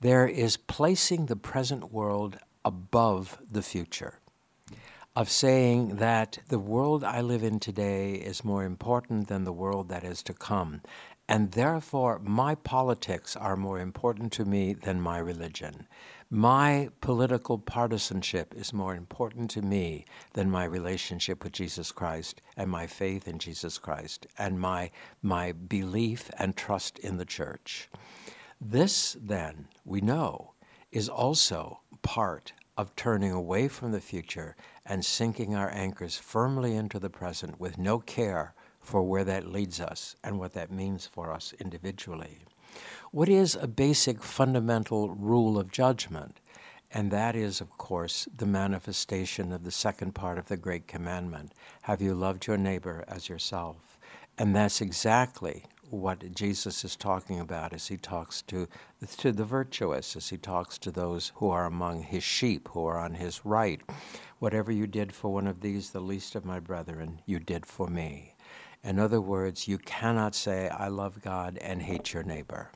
There 0.00 0.26
is 0.26 0.58
placing 0.58 1.26
the 1.26 1.36
present 1.36 1.90
world 1.90 2.36
above 2.64 3.38
the 3.50 3.62
future 3.62 4.18
of 5.16 5.30
saying 5.30 5.96
that 5.96 6.38
the 6.48 6.58
world 6.58 7.02
I 7.02 7.22
live 7.22 7.42
in 7.42 7.58
today 7.58 8.12
is 8.12 8.44
more 8.44 8.64
important 8.64 9.28
than 9.28 9.44
the 9.44 9.52
world 9.52 9.88
that 9.88 10.04
is 10.04 10.22
to 10.24 10.34
come. 10.34 10.82
And 11.26 11.52
therefore, 11.52 12.20
my 12.22 12.54
politics 12.54 13.34
are 13.34 13.56
more 13.56 13.80
important 13.80 14.30
to 14.34 14.44
me 14.44 14.74
than 14.74 15.00
my 15.00 15.16
religion. 15.16 15.88
My 16.28 16.90
political 17.00 17.56
partisanship 17.56 18.54
is 18.54 18.74
more 18.74 18.94
important 18.94 19.50
to 19.52 19.62
me 19.62 20.04
than 20.34 20.50
my 20.50 20.64
relationship 20.64 21.42
with 21.42 21.52
Jesus 21.52 21.92
Christ 21.92 22.42
and 22.54 22.70
my 22.70 22.86
faith 22.86 23.26
in 23.26 23.38
Jesus 23.38 23.78
Christ 23.78 24.26
and 24.36 24.60
my, 24.60 24.90
my 25.22 25.52
belief 25.52 26.30
and 26.38 26.54
trust 26.54 26.98
in 26.98 27.16
the 27.16 27.24
church. 27.24 27.88
This, 28.60 29.16
then, 29.18 29.68
we 29.86 30.02
know, 30.02 30.52
is 30.92 31.08
also 31.08 31.80
part 32.02 32.52
of 32.76 32.94
turning 32.96 33.32
away 33.32 33.68
from 33.68 33.92
the 33.92 34.00
future 34.00 34.56
and 34.84 35.04
sinking 35.04 35.54
our 35.54 35.70
anchors 35.70 36.16
firmly 36.16 36.74
into 36.74 36.98
the 36.98 37.10
present 37.10 37.58
with 37.58 37.78
no 37.78 37.98
care 37.98 38.54
for 38.80 39.02
where 39.02 39.24
that 39.24 39.50
leads 39.50 39.80
us 39.80 40.16
and 40.22 40.38
what 40.38 40.52
that 40.52 40.70
means 40.70 41.06
for 41.06 41.32
us 41.32 41.54
individually. 41.58 42.38
What 43.10 43.28
is 43.28 43.54
a 43.54 43.66
basic 43.66 44.22
fundamental 44.22 45.10
rule 45.10 45.58
of 45.58 45.72
judgment? 45.72 46.40
And 46.92 47.10
that 47.10 47.34
is, 47.34 47.60
of 47.60 47.76
course, 47.78 48.28
the 48.36 48.46
manifestation 48.46 49.52
of 49.52 49.64
the 49.64 49.70
second 49.70 50.14
part 50.14 50.38
of 50.38 50.46
the 50.46 50.56
Great 50.56 50.86
Commandment 50.86 51.52
Have 51.82 52.00
you 52.00 52.14
loved 52.14 52.46
your 52.46 52.56
neighbor 52.56 53.04
as 53.08 53.28
yourself? 53.28 53.98
And 54.38 54.54
that's 54.54 54.80
exactly 54.80 55.64
what 55.90 56.34
Jesus 56.34 56.84
is 56.84 56.96
talking 56.96 57.40
about 57.40 57.72
as 57.72 57.88
he 57.88 57.96
talks 57.96 58.42
to, 58.42 58.68
to 59.18 59.32
the 59.32 59.44
virtuous, 59.44 60.16
as 60.16 60.28
he 60.28 60.36
talks 60.36 60.78
to 60.78 60.90
those 60.90 61.32
who 61.36 61.50
are 61.50 61.66
among 61.66 62.02
his 62.02 62.22
sheep, 62.22 62.68
who 62.72 62.84
are 62.86 62.98
on 62.98 63.14
his 63.14 63.44
right. 63.44 63.80
Whatever 64.38 64.72
you 64.72 64.86
did 64.86 65.12
for 65.12 65.32
one 65.32 65.46
of 65.46 65.60
these, 65.60 65.90
the 65.90 66.00
least 66.00 66.34
of 66.34 66.44
my 66.44 66.60
brethren, 66.60 67.20
you 67.26 67.38
did 67.38 67.66
for 67.66 67.88
me. 67.88 68.34
In 68.84 68.98
other 68.98 69.20
words, 69.20 69.66
you 69.66 69.78
cannot 69.78 70.34
say, 70.34 70.68
I 70.68 70.88
love 70.88 71.22
God 71.22 71.58
and 71.60 71.82
hate 71.82 72.12
your 72.12 72.22
neighbor. 72.22 72.70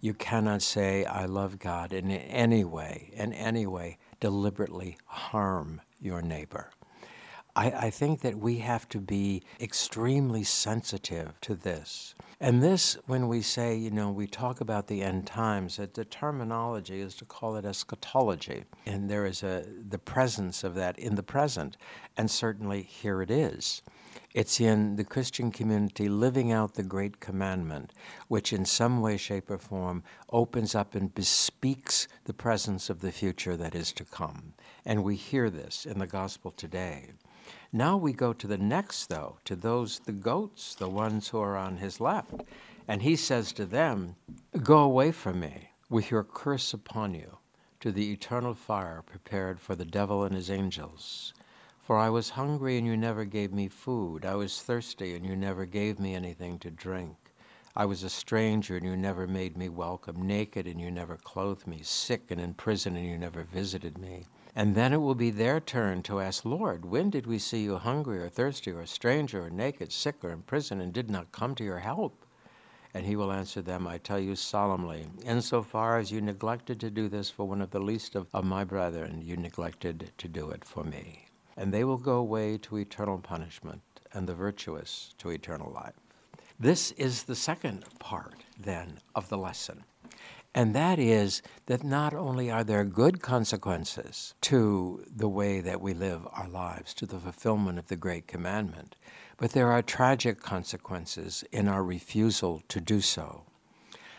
You 0.00 0.14
cannot 0.14 0.62
say, 0.62 1.04
I 1.04 1.26
love 1.26 1.58
God 1.58 1.92
and 1.92 2.10
in 2.10 2.18
any 2.18 2.64
way, 2.64 3.10
in 3.12 3.32
any 3.32 3.66
way, 3.66 3.98
deliberately 4.20 4.96
harm 5.06 5.80
your 6.00 6.22
neighbor. 6.22 6.70
I, 7.56 7.70
I 7.70 7.90
think 7.90 8.20
that 8.20 8.38
we 8.38 8.58
have 8.58 8.88
to 8.90 8.98
be 8.98 9.42
extremely 9.60 10.44
sensitive 10.44 11.40
to 11.42 11.54
this. 11.54 12.14
And 12.40 12.62
this, 12.62 12.96
when 13.06 13.28
we 13.28 13.42
say, 13.42 13.76
you 13.76 13.90
know, 13.90 14.10
we 14.10 14.26
talk 14.26 14.60
about 14.60 14.86
the 14.86 15.02
end 15.02 15.26
times, 15.26 15.76
that 15.76 15.94
the 15.94 16.04
terminology 16.04 17.00
is 17.00 17.14
to 17.16 17.24
call 17.24 17.56
it 17.56 17.64
eschatology. 17.64 18.64
And 18.86 19.10
there 19.10 19.26
is 19.26 19.42
a 19.42 19.66
the 19.88 19.98
presence 19.98 20.64
of 20.64 20.74
that 20.76 20.98
in 20.98 21.16
the 21.16 21.22
present. 21.22 21.76
And 22.16 22.30
certainly 22.30 22.82
here 22.82 23.20
it 23.20 23.30
is. 23.30 23.82
It's 24.32 24.60
in 24.60 24.94
the 24.94 25.04
Christian 25.04 25.50
community 25.50 26.08
living 26.08 26.52
out 26.52 26.74
the 26.74 26.84
great 26.84 27.18
commandment, 27.18 27.92
which 28.28 28.52
in 28.52 28.64
some 28.64 29.00
way, 29.00 29.16
shape, 29.16 29.50
or 29.50 29.58
form 29.58 30.04
opens 30.32 30.74
up 30.74 30.94
and 30.94 31.12
bespeaks 31.12 32.06
the 32.24 32.32
presence 32.32 32.88
of 32.88 33.00
the 33.00 33.10
future 33.10 33.56
that 33.56 33.74
is 33.74 33.92
to 33.94 34.04
come. 34.04 34.54
And 34.84 35.02
we 35.02 35.16
hear 35.16 35.50
this 35.50 35.84
in 35.84 35.98
the 35.98 36.06
gospel 36.06 36.52
today. 36.52 37.10
Now 37.72 37.96
we 37.96 38.12
go 38.12 38.32
to 38.32 38.48
the 38.48 38.58
next, 38.58 39.06
though, 39.06 39.36
to 39.44 39.54
those, 39.54 40.00
the 40.00 40.12
goats, 40.12 40.74
the 40.74 40.88
ones 40.88 41.28
who 41.28 41.38
are 41.38 41.56
on 41.56 41.76
his 41.76 42.00
left. 42.00 42.42
And 42.88 43.02
he 43.02 43.14
says 43.14 43.52
to 43.52 43.64
them, 43.64 44.16
Go 44.62 44.78
away 44.78 45.12
from 45.12 45.38
me 45.38 45.70
with 45.88 46.10
your 46.10 46.24
curse 46.24 46.74
upon 46.74 47.14
you 47.14 47.38
to 47.78 47.92
the 47.92 48.12
eternal 48.12 48.54
fire 48.54 49.02
prepared 49.06 49.60
for 49.60 49.76
the 49.76 49.84
devil 49.84 50.24
and 50.24 50.34
his 50.34 50.50
angels. 50.50 51.32
For 51.80 51.96
I 51.96 52.10
was 52.10 52.30
hungry, 52.30 52.76
and 52.76 52.86
you 52.86 52.96
never 52.96 53.24
gave 53.24 53.52
me 53.52 53.68
food. 53.68 54.24
I 54.24 54.34
was 54.34 54.60
thirsty, 54.60 55.14
and 55.14 55.24
you 55.24 55.36
never 55.36 55.64
gave 55.64 56.00
me 56.00 56.16
anything 56.16 56.58
to 56.58 56.70
drink. 56.72 57.16
I 57.76 57.84
was 57.84 58.02
a 58.02 58.10
stranger, 58.10 58.76
and 58.76 58.84
you 58.84 58.96
never 58.96 59.28
made 59.28 59.56
me 59.56 59.68
welcome, 59.68 60.26
naked, 60.26 60.66
and 60.66 60.80
you 60.80 60.90
never 60.90 61.16
clothed 61.16 61.68
me, 61.68 61.82
sick 61.82 62.32
and 62.32 62.40
in 62.40 62.54
prison, 62.54 62.96
and 62.96 63.06
you 63.06 63.16
never 63.16 63.44
visited 63.44 63.96
me. 63.96 64.24
And 64.54 64.74
then 64.74 64.92
it 64.92 64.98
will 65.00 65.14
be 65.14 65.30
their 65.30 65.60
turn 65.60 66.02
to 66.04 66.20
ask, 66.20 66.44
Lord, 66.44 66.84
when 66.84 67.10
did 67.10 67.26
we 67.26 67.38
see 67.38 67.62
you 67.62 67.76
hungry 67.76 68.18
or 68.18 68.28
thirsty 68.28 68.70
or 68.70 68.80
a 68.80 68.86
stranger 68.86 69.44
or 69.44 69.50
naked, 69.50 69.92
sick 69.92 70.16
or 70.22 70.30
in 70.30 70.42
prison, 70.42 70.80
and 70.80 70.92
did 70.92 71.10
not 71.10 71.32
come 71.32 71.54
to 71.54 71.64
your 71.64 71.78
help? 71.78 72.26
And 72.92 73.06
he 73.06 73.16
will 73.16 73.32
answer 73.32 73.62
them, 73.62 73.86
I 73.86 73.98
tell 73.98 74.18
you 74.18 74.34
solemnly, 74.34 75.06
insofar 75.24 75.98
as 75.98 76.10
you 76.10 76.20
neglected 76.20 76.80
to 76.80 76.90
do 76.90 77.08
this 77.08 77.30
for 77.30 77.46
one 77.46 77.62
of 77.62 77.70
the 77.70 77.80
least 77.80 78.16
of, 78.16 78.26
of 78.34 78.44
my 78.44 78.64
brethren, 78.64 79.22
you 79.22 79.36
neglected 79.36 80.12
to 80.18 80.28
do 80.28 80.50
it 80.50 80.64
for 80.64 80.82
me 80.84 81.26
and 81.60 81.74
they 81.74 81.84
will 81.84 81.98
go 81.98 82.16
away 82.16 82.56
to 82.56 82.78
eternal 82.78 83.18
punishment, 83.18 83.82
and 84.14 84.26
the 84.26 84.34
virtuous 84.34 85.14
to 85.18 85.28
eternal 85.28 85.70
life. 85.70 85.92
This 86.58 86.92
is 86.92 87.24
the 87.24 87.34
second 87.34 87.84
part, 87.98 88.44
then, 88.58 88.98
of 89.14 89.28
the 89.28 89.36
lesson. 89.36 89.84
And 90.54 90.74
that 90.74 90.98
is 90.98 91.42
that 91.66 91.84
not 91.84 92.12
only 92.12 92.50
are 92.50 92.64
there 92.64 92.84
good 92.84 93.22
consequences 93.22 94.34
to 94.42 95.04
the 95.14 95.28
way 95.28 95.60
that 95.60 95.80
we 95.80 95.94
live 95.94 96.26
our 96.32 96.48
lives, 96.48 96.92
to 96.94 97.06
the 97.06 97.20
fulfillment 97.20 97.78
of 97.78 97.86
the 97.86 97.96
Great 97.96 98.26
Commandment, 98.26 98.96
but 99.36 99.52
there 99.52 99.70
are 99.70 99.80
tragic 99.80 100.40
consequences 100.40 101.44
in 101.52 101.68
our 101.68 101.84
refusal 101.84 102.62
to 102.68 102.80
do 102.80 103.00
so. 103.00 103.44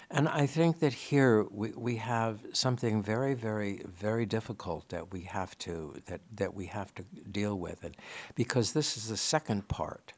And 0.10 0.28
I 0.28 0.46
think 0.46 0.80
that 0.80 0.94
here 0.94 1.46
we, 1.52 1.72
we 1.72 1.96
have 1.98 2.40
something 2.52 3.02
very, 3.02 3.34
very, 3.34 3.82
very 3.86 4.26
difficult 4.26 4.90
that 4.90 5.12
we 5.14 5.22
have 5.22 5.58
to 5.60 5.96
that, 6.08 6.22
that 6.36 6.54
we 6.54 6.66
have 6.66 6.94
to 6.96 7.04
deal 7.32 7.58
with, 7.58 7.84
and 7.84 7.96
because 8.36 8.74
this 8.74 8.98
is 8.98 9.08
the 9.08 9.16
second 9.16 9.70
part 9.70 10.12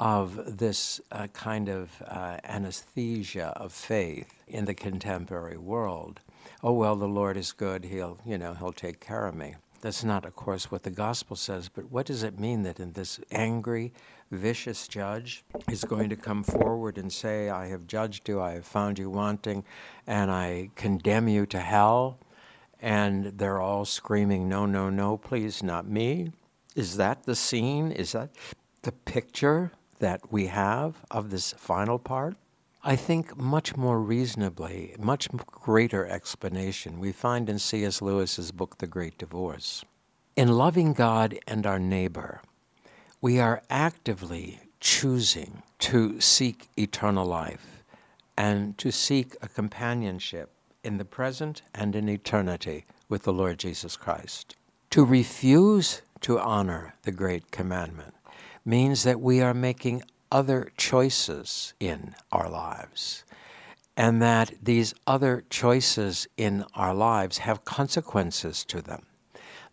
of 0.00 0.58
this 0.58 1.00
uh, 1.10 1.26
kind 1.28 1.68
of 1.68 1.90
uh, 2.06 2.38
anesthesia 2.44 3.52
of 3.56 3.72
faith 3.72 4.32
in 4.46 4.64
the 4.64 4.74
contemporary 4.74 5.56
world. 5.56 6.20
Oh 6.62 6.72
well, 6.72 6.96
the 6.96 7.08
Lord 7.08 7.36
is 7.36 7.52
good; 7.52 7.84
He'll 7.84 8.18
you 8.24 8.38
know 8.38 8.54
He'll 8.54 8.72
take 8.72 9.00
care 9.00 9.26
of 9.26 9.34
me. 9.34 9.54
That's 9.80 10.02
not, 10.02 10.24
of 10.24 10.34
course, 10.34 10.70
what 10.70 10.82
the 10.82 10.90
gospel 10.90 11.36
says, 11.36 11.68
but 11.68 11.90
what 11.90 12.06
does 12.06 12.24
it 12.24 12.40
mean 12.40 12.64
that 12.64 12.80
in 12.80 12.92
this 12.92 13.20
angry, 13.30 13.92
vicious 14.32 14.88
judge 14.88 15.44
is 15.70 15.84
going 15.84 16.08
to 16.08 16.16
come 16.16 16.42
forward 16.42 16.98
and 16.98 17.12
say, 17.12 17.48
I 17.48 17.68
have 17.68 17.86
judged 17.86 18.28
you, 18.28 18.40
I 18.40 18.54
have 18.54 18.66
found 18.66 18.98
you 18.98 19.08
wanting, 19.08 19.64
and 20.06 20.32
I 20.32 20.70
condemn 20.74 21.28
you 21.28 21.46
to 21.46 21.60
hell? 21.60 22.18
And 22.82 23.38
they're 23.38 23.60
all 23.60 23.84
screaming, 23.84 24.48
No, 24.48 24.66
no, 24.66 24.90
no, 24.90 25.16
please, 25.16 25.62
not 25.62 25.86
me. 25.86 26.32
Is 26.74 26.96
that 26.96 27.22
the 27.22 27.36
scene? 27.36 27.92
Is 27.92 28.12
that 28.12 28.30
the 28.82 28.92
picture 28.92 29.72
that 29.98 30.32
we 30.32 30.46
have 30.46 30.96
of 31.10 31.30
this 31.30 31.52
final 31.52 31.98
part? 31.98 32.36
I 32.82 32.96
think 32.96 33.36
much 33.36 33.76
more 33.76 34.00
reasonably, 34.00 34.94
much 34.98 35.28
greater 35.46 36.06
explanation 36.06 37.00
we 37.00 37.12
find 37.12 37.48
in 37.48 37.58
C.S. 37.58 38.00
Lewis's 38.00 38.52
book, 38.52 38.78
The 38.78 38.86
Great 38.86 39.18
Divorce. 39.18 39.84
In 40.36 40.48
loving 40.48 40.92
God 40.92 41.38
and 41.48 41.66
our 41.66 41.80
neighbor, 41.80 42.40
we 43.20 43.40
are 43.40 43.62
actively 43.68 44.60
choosing 44.80 45.62
to 45.80 46.20
seek 46.20 46.68
eternal 46.78 47.26
life 47.26 47.82
and 48.36 48.78
to 48.78 48.92
seek 48.92 49.34
a 49.42 49.48
companionship 49.48 50.50
in 50.84 50.98
the 50.98 51.04
present 51.04 51.62
and 51.74 51.96
in 51.96 52.08
eternity 52.08 52.86
with 53.08 53.24
the 53.24 53.32
Lord 53.32 53.58
Jesus 53.58 53.96
Christ. 53.96 54.54
To 54.90 55.04
refuse 55.04 56.02
to 56.20 56.38
honor 56.38 56.94
the 57.02 57.12
great 57.12 57.50
commandment 57.50 58.14
means 58.68 59.02
that 59.02 59.18
we 59.18 59.40
are 59.40 59.54
making 59.54 60.02
other 60.30 60.70
choices 60.76 61.72
in 61.80 62.14
our 62.30 62.50
lives, 62.50 63.24
and 63.96 64.20
that 64.20 64.52
these 64.62 64.94
other 65.06 65.42
choices 65.48 66.28
in 66.36 66.62
our 66.74 66.94
lives 66.94 67.38
have 67.38 67.64
consequences 67.64 68.64
to 68.66 68.82
them. 68.82 69.06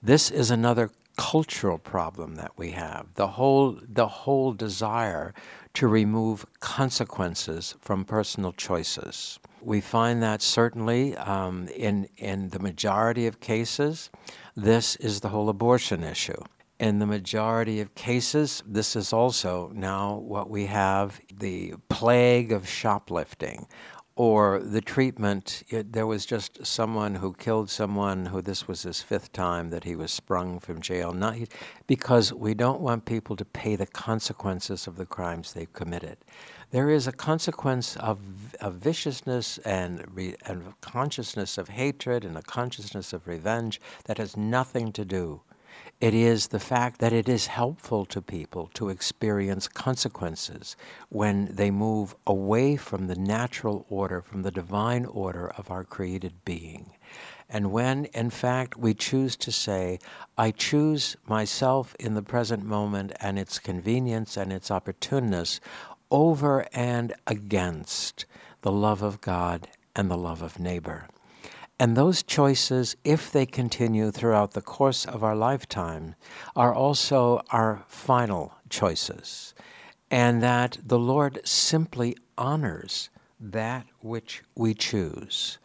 This 0.02 0.32
is 0.32 0.50
another 0.50 0.92
cultural 1.18 1.78
problem 1.78 2.36
that 2.36 2.52
we 2.58 2.72
have 2.72 3.08
the 3.16 3.28
whole 3.28 3.80
the 3.88 4.08
whole 4.08 4.52
desire 4.52 5.34
to 5.74 5.88
remove 5.88 6.46
consequences 6.60 7.74
from 7.80 8.04
personal 8.04 8.52
choices 8.52 9.40
we 9.62 9.80
find 9.80 10.22
that 10.22 10.42
certainly 10.42 11.16
um, 11.16 11.70
in 11.70 12.06
in 12.18 12.50
the 12.50 12.60
majority 12.60 13.28
of 13.28 13.40
cases 13.40 14.10
this 14.58 14.98
is 14.98 15.22
the 15.22 15.30
whole 15.30 15.48
abortion 15.48 16.04
issue 16.04 16.44
in 16.80 17.00
the 17.00 17.06
majority 17.06 17.80
of 17.80 17.96
cases, 17.96 18.62
this 18.66 18.96
is 18.96 19.14
also 19.14 19.72
now 19.74 20.16
what 20.16 20.50
we 20.50 20.66
have 20.66 21.22
the 21.34 21.74
plague 21.90 22.52
of 22.52 22.68
shoplifting 22.68 23.68
or 24.18 24.60
the 24.60 24.82
treatment. 24.82 25.64
It, 25.70 25.94
there 25.94 26.08
was 26.08 26.26
just 26.26 26.66
someone 26.66 27.16
who 27.16 27.34
killed 27.34 27.70
someone 27.70 28.26
who 28.28 28.42
this 28.42 28.68
was 28.68 28.84
his 28.84 29.02
fifth 29.02 29.32
time 29.34 29.70
that 29.70 29.84
he 29.84 29.96
was 29.96 30.12
sprung 30.12 30.60
from 30.60 30.82
jail, 30.82 31.14
not 31.14 31.38
because 31.88 32.34
we 32.34 32.54
don't 32.54 32.82
want 32.82 33.06
people 33.06 33.36
to 33.36 33.46
pay 33.46 33.76
the 33.76 33.86
consequences 33.86 34.88
of 34.88 34.96
the 34.96 35.06
crimes 35.06 35.54
they've 35.54 35.72
committed. 35.74 36.18
There 36.72 36.90
is 36.90 37.08
a 37.08 37.12
consequence 37.12 37.96
of, 37.98 38.20
of 38.60 38.76
viciousness 38.76 39.60
and, 39.60 40.04
re, 40.14 40.36
and 40.46 40.80
consciousness 40.82 41.58
of 41.58 41.70
hatred 41.70 42.26
and 42.26 42.38
a 42.38 42.42
consciousness 42.42 43.14
of 43.14 43.28
revenge 43.28 43.80
that 44.06 44.18
has 44.18 44.36
nothing 44.36 44.92
to 44.94 45.06
do 45.06 45.42
it 46.02 46.14
is 46.14 46.48
the 46.48 46.60
fact 46.60 47.00
that 47.00 47.14
it 47.14 47.30
is 47.30 47.48
helpful 47.48 48.06
to 48.06 48.22
people 48.22 48.70
to 48.74 48.90
experience 48.90 49.68
consequences 49.68 50.76
when 51.10 51.46
they 51.56 51.72
move 51.72 52.16
away 52.28 52.76
from 52.76 53.08
the 53.08 53.16
natural 53.16 53.86
order, 53.90 54.22
from 54.22 54.42
the 54.42 54.52
divine 54.52 55.06
order 55.06 55.48
of 55.58 55.72
our 55.72 55.84
created 55.84 56.34
being. 56.44 56.92
And 57.50 57.72
when, 57.72 58.06
in 58.06 58.30
fact, 58.30 58.76
we 58.78 58.94
choose 58.94 59.36
to 59.38 59.52
say, 59.52 60.00
I 60.38 60.52
choose 60.52 61.16
myself 61.28 61.96
in 62.00 62.14
the 62.14 62.24
present 62.24 62.66
moment 62.66 63.14
and 63.22 63.40
its 63.40 63.60
convenience 63.60 64.36
and 64.36 64.52
its 64.52 64.70
opportuneness 64.70 65.60
over 66.12 66.68
and 66.74 67.14
against 67.28 68.26
the 68.62 68.72
love 68.72 69.02
of 69.02 69.22
God 69.22 69.70
and 69.96 70.12
the 70.12 70.18
love 70.18 70.42
of 70.42 70.60
neighbor. 70.60 71.08
And 71.78 71.96
those 71.98 72.24
choices, 72.24 72.96
if 73.04 73.32
they 73.32 73.46
continue 73.46 74.10
throughout 74.10 74.52
the 74.52 74.62
course 74.62 75.06
of 75.06 75.24
our 75.24 75.36
lifetime, 75.36 76.16
are 76.56 76.74
also 76.74 77.42
our 77.50 77.84
final 77.88 78.54
choices. 78.70 79.54
And 80.10 80.42
that 80.42 80.78
the 80.86 81.00
Lord 81.00 81.42
simply 81.44 82.16
honors 82.38 83.10
that 83.40 83.88
which 84.00 84.44
we 84.56 84.74
choose. 84.74 85.58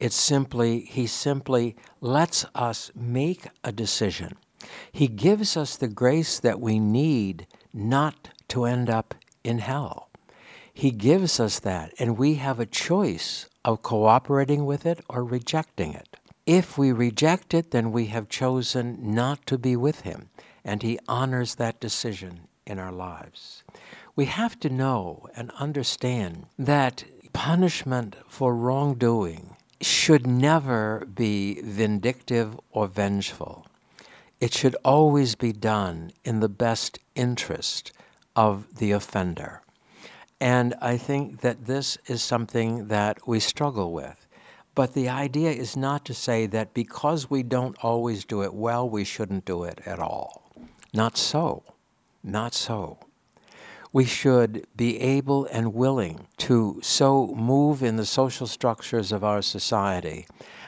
It's 0.00 0.16
simply, 0.16 0.80
He 0.80 1.06
simply 1.06 1.76
lets 2.00 2.44
us 2.56 2.90
make 2.96 3.46
a 3.62 3.70
decision. 3.70 4.36
He 4.90 5.06
gives 5.06 5.56
us 5.56 5.76
the 5.76 5.88
grace 5.88 6.40
that 6.40 6.60
we 6.60 6.80
need 6.80 7.46
not 7.72 8.30
to 8.48 8.64
end 8.64 8.90
up 8.90 9.14
in 9.44 9.58
hell. 9.58 10.08
He 10.74 10.90
gives 10.90 11.38
us 11.38 11.60
that, 11.60 11.92
and 11.98 12.18
we 12.18 12.34
have 12.34 12.58
a 12.58 12.66
choice 12.66 13.48
of 13.64 13.82
cooperating 13.82 14.66
with 14.66 14.86
it 14.86 15.04
or 15.08 15.24
rejecting 15.24 15.94
it. 15.94 16.16
If 16.46 16.76
we 16.76 16.90
reject 16.90 17.54
it, 17.54 17.70
then 17.70 17.92
we 17.92 18.06
have 18.06 18.28
chosen 18.28 19.14
not 19.14 19.46
to 19.46 19.58
be 19.58 19.76
with 19.76 20.00
Him, 20.00 20.30
and 20.64 20.82
He 20.82 20.98
honors 21.06 21.54
that 21.54 21.80
decision 21.80 22.48
in 22.66 22.78
our 22.78 22.92
lives. 22.92 23.62
We 24.16 24.26
have 24.26 24.58
to 24.60 24.68
know 24.68 25.28
and 25.36 25.50
understand 25.52 26.46
that 26.58 27.04
punishment 27.32 28.16
for 28.28 28.54
wrongdoing 28.54 29.56
should 29.80 30.26
never 30.26 31.06
be 31.12 31.60
vindictive 31.62 32.58
or 32.70 32.86
vengeful. 32.86 33.66
It 34.40 34.52
should 34.52 34.76
always 34.84 35.34
be 35.34 35.52
done 35.52 36.12
in 36.24 36.40
the 36.40 36.48
best 36.48 36.98
interest 37.14 37.92
of 38.34 38.76
the 38.76 38.92
offender. 38.92 39.62
And 40.42 40.74
I 40.80 40.96
think 40.96 41.42
that 41.42 41.66
this 41.66 41.96
is 42.08 42.20
something 42.20 42.88
that 42.88 43.28
we 43.28 43.38
struggle 43.38 43.92
with. 43.92 44.26
But 44.74 44.92
the 44.92 45.08
idea 45.08 45.52
is 45.52 45.76
not 45.76 46.04
to 46.06 46.14
say 46.14 46.46
that 46.46 46.74
because 46.74 47.30
we 47.30 47.44
don't 47.44 47.76
always 47.80 48.24
do 48.24 48.42
it 48.42 48.52
well, 48.52 48.90
we 48.90 49.04
shouldn't 49.04 49.44
do 49.44 49.62
it 49.62 49.80
at 49.86 50.00
all. 50.00 50.50
Not 50.92 51.16
so. 51.16 51.62
Not 52.24 52.54
so. 52.54 52.98
We 53.92 54.04
should 54.04 54.66
be 54.74 54.98
able 54.98 55.44
and 55.44 55.74
willing 55.74 56.26
to 56.38 56.80
so 56.82 57.28
move 57.36 57.84
in 57.84 57.94
the 57.94 58.04
social 58.04 58.48
structures 58.48 59.12
of 59.12 59.22
our 59.22 59.42
society 59.42 60.26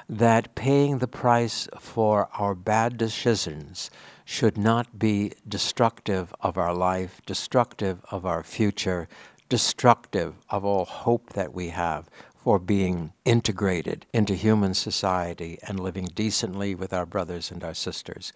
that 0.09 0.55
paying 0.55 0.99
the 0.99 1.09
price 1.09 1.67
for 1.81 2.29
our 2.39 2.55
bad 2.55 2.97
decisions 2.97 3.91
should 4.25 4.57
not 4.57 4.99
be 4.99 5.33
destructive 5.49 6.33
of 6.41 6.57
our 6.57 6.75
life, 6.75 7.21
destructive 7.27 8.01
of 8.11 8.25
our 8.25 8.43
future, 8.43 9.09
destructive 9.49 10.35
of 10.51 10.65
all 10.65 10.85
hope 10.85 11.33
that 11.35 11.55
we 11.55 11.69
have 11.69 12.09
for 12.37 12.59
being 12.59 13.13
integrated 13.25 14.05
into 14.13 14.35
human 14.35 14.75
society 14.75 15.59
and 15.67 15.81
living 15.81 16.07
decently 16.15 16.75
with 16.75 16.93
our 16.93 17.07
brothers 17.07 17.51
and 17.51 17.65
our 17.65 17.75
sisters. 17.75 18.33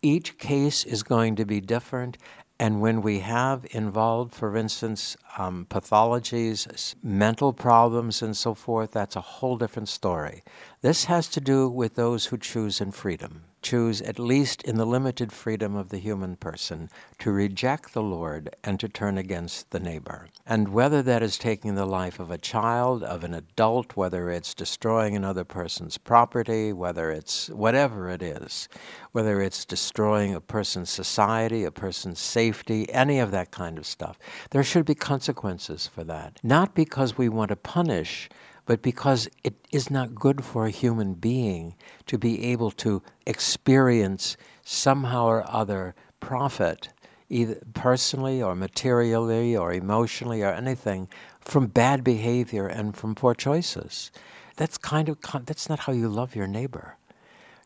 Each 0.00 0.38
case 0.38 0.84
is 0.84 1.02
going 1.02 1.34
to 1.36 1.44
be 1.44 1.60
different, 1.60 2.18
and 2.60 2.80
when 2.80 3.02
we 3.02 3.18
have 3.20 3.66
involved, 3.72 4.32
for 4.34 4.56
instance, 4.56 5.16
um, 5.36 5.66
pathologies, 5.68 6.94
mental 7.02 7.52
problems, 7.52 8.22
and 8.22 8.36
so 8.36 8.54
forth, 8.54 8.92
that's 8.92 9.16
a 9.16 9.20
whole 9.20 9.56
different 9.56 9.88
story. 9.88 10.44
This 10.80 11.04
has 11.06 11.28
to 11.30 11.40
do 11.40 11.68
with 11.68 11.96
those 11.96 12.26
who 12.26 12.38
choose 12.38 12.80
in 12.80 12.92
freedom 12.92 13.44
choose, 13.62 14.00
at 14.02 14.18
least 14.18 14.62
in 14.62 14.76
the 14.76 14.86
limited 14.86 15.32
freedom 15.32 15.76
of 15.76 15.88
the 15.88 15.98
human 15.98 16.36
person, 16.36 16.88
to 17.18 17.30
reject 17.30 17.92
the 17.92 18.02
Lord 18.02 18.54
and 18.64 18.78
to 18.80 18.88
turn 18.88 19.18
against 19.18 19.70
the 19.70 19.80
neighbor. 19.80 20.28
And 20.46 20.68
whether 20.68 21.02
that 21.02 21.22
is 21.22 21.38
taking 21.38 21.74
the 21.74 21.86
life 21.86 22.20
of 22.20 22.30
a 22.30 22.38
child, 22.38 23.02
of 23.02 23.24
an 23.24 23.34
adult, 23.34 23.96
whether 23.96 24.30
it's 24.30 24.54
destroying 24.54 25.16
another 25.16 25.44
person's 25.44 25.98
property, 25.98 26.72
whether 26.72 27.10
it's 27.10 27.48
whatever 27.50 28.08
it 28.08 28.22
is, 28.22 28.68
whether 29.12 29.40
it's 29.40 29.64
destroying 29.64 30.34
a 30.34 30.40
person's 30.40 30.90
society, 30.90 31.64
a 31.64 31.70
person's 31.70 32.20
safety, 32.20 32.92
any 32.92 33.18
of 33.18 33.30
that 33.30 33.50
kind 33.50 33.78
of 33.78 33.86
stuff, 33.86 34.18
there 34.50 34.64
should 34.64 34.84
be 34.84 34.94
consequences 34.94 35.86
for 35.86 36.04
that. 36.04 36.38
Not 36.42 36.74
because 36.74 37.18
we 37.18 37.28
want 37.28 37.50
to 37.50 37.56
punish 37.56 38.28
but 38.68 38.82
because 38.82 39.30
it 39.42 39.54
is 39.72 39.90
not 39.90 40.14
good 40.14 40.44
for 40.44 40.66
a 40.66 40.70
human 40.70 41.14
being 41.14 41.74
to 42.04 42.18
be 42.18 42.44
able 42.44 42.70
to 42.70 43.02
experience 43.24 44.36
somehow 44.62 45.24
or 45.24 45.50
other 45.50 45.94
profit, 46.20 46.90
either 47.30 47.58
personally 47.72 48.42
or 48.42 48.54
materially 48.54 49.56
or 49.56 49.72
emotionally 49.72 50.42
or 50.42 50.52
anything, 50.52 51.08
from 51.40 51.66
bad 51.66 52.04
behavior 52.04 52.66
and 52.66 52.94
from 52.94 53.14
poor 53.14 53.34
choices. 53.34 54.12
That's 54.56 54.76
kind 54.76 55.08
of 55.08 55.16
that's 55.46 55.70
not 55.70 55.78
how 55.78 55.94
you 55.94 56.10
love 56.10 56.36
your 56.36 56.46
neighbor. 56.46 56.98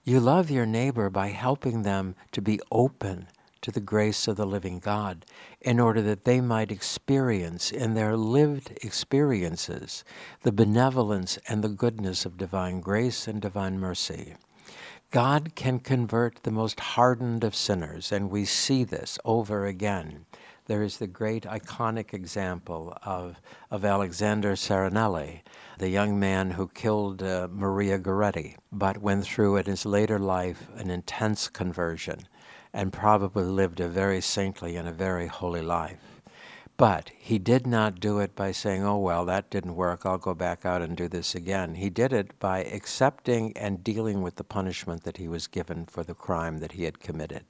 You 0.04 0.20
love 0.20 0.52
your 0.52 0.66
neighbor 0.66 1.10
by 1.10 1.30
helping 1.30 1.82
them 1.82 2.14
to 2.30 2.40
be 2.40 2.60
open 2.70 3.26
to 3.62 3.70
the 3.70 3.80
grace 3.80 4.28
of 4.28 4.36
the 4.36 4.46
living 4.46 4.78
God 4.78 5.24
in 5.60 5.80
order 5.80 6.02
that 6.02 6.24
they 6.24 6.40
might 6.40 6.70
experience 6.70 7.70
in 7.70 7.94
their 7.94 8.16
lived 8.16 8.76
experiences 8.82 10.04
the 10.42 10.52
benevolence 10.52 11.38
and 11.48 11.62
the 11.62 11.68
goodness 11.68 12.26
of 12.26 12.36
divine 12.36 12.80
grace 12.80 13.26
and 13.26 13.40
divine 13.40 13.78
mercy. 13.78 14.34
God 15.10 15.54
can 15.54 15.78
convert 15.78 16.42
the 16.42 16.50
most 16.50 16.80
hardened 16.80 17.44
of 17.44 17.54
sinners, 17.54 18.12
and 18.12 18.30
we 18.30 18.44
see 18.44 18.82
this 18.82 19.18
over 19.24 19.66
again. 19.66 20.24
There 20.66 20.82
is 20.82 20.96
the 20.96 21.06
great 21.06 21.42
iconic 21.42 22.14
example 22.14 22.96
of, 23.04 23.36
of 23.70 23.84
Alexander 23.84 24.52
Serenelli, 24.52 25.42
the 25.78 25.90
young 25.90 26.18
man 26.18 26.52
who 26.52 26.68
killed 26.68 27.22
uh, 27.22 27.48
Maria 27.50 27.98
Goretti, 27.98 28.56
but 28.72 29.02
went 29.02 29.24
through 29.24 29.56
in 29.56 29.66
his 29.66 29.84
later 29.84 30.18
life 30.18 30.68
an 30.76 30.90
intense 30.90 31.48
conversion 31.48 32.26
and 32.72 32.92
probably 32.92 33.44
lived 33.44 33.80
a 33.80 33.88
very 33.88 34.20
saintly 34.20 34.76
and 34.76 34.88
a 34.88 34.92
very 34.92 35.26
holy 35.26 35.62
life. 35.62 36.20
But 36.76 37.10
he 37.16 37.38
did 37.38 37.66
not 37.66 38.00
do 38.00 38.18
it 38.18 38.34
by 38.34 38.52
saying, 38.52 38.82
oh, 38.82 38.98
well, 38.98 39.24
that 39.26 39.50
didn't 39.50 39.76
work, 39.76 40.04
I'll 40.04 40.18
go 40.18 40.34
back 40.34 40.64
out 40.64 40.82
and 40.82 40.96
do 40.96 41.06
this 41.06 41.34
again. 41.34 41.74
He 41.76 41.90
did 41.90 42.12
it 42.12 42.38
by 42.38 42.64
accepting 42.64 43.56
and 43.56 43.84
dealing 43.84 44.22
with 44.22 44.36
the 44.36 44.44
punishment 44.44 45.04
that 45.04 45.18
he 45.18 45.28
was 45.28 45.46
given 45.46 45.84
for 45.84 46.02
the 46.02 46.14
crime 46.14 46.58
that 46.58 46.72
he 46.72 46.84
had 46.84 46.98
committed. 46.98 47.44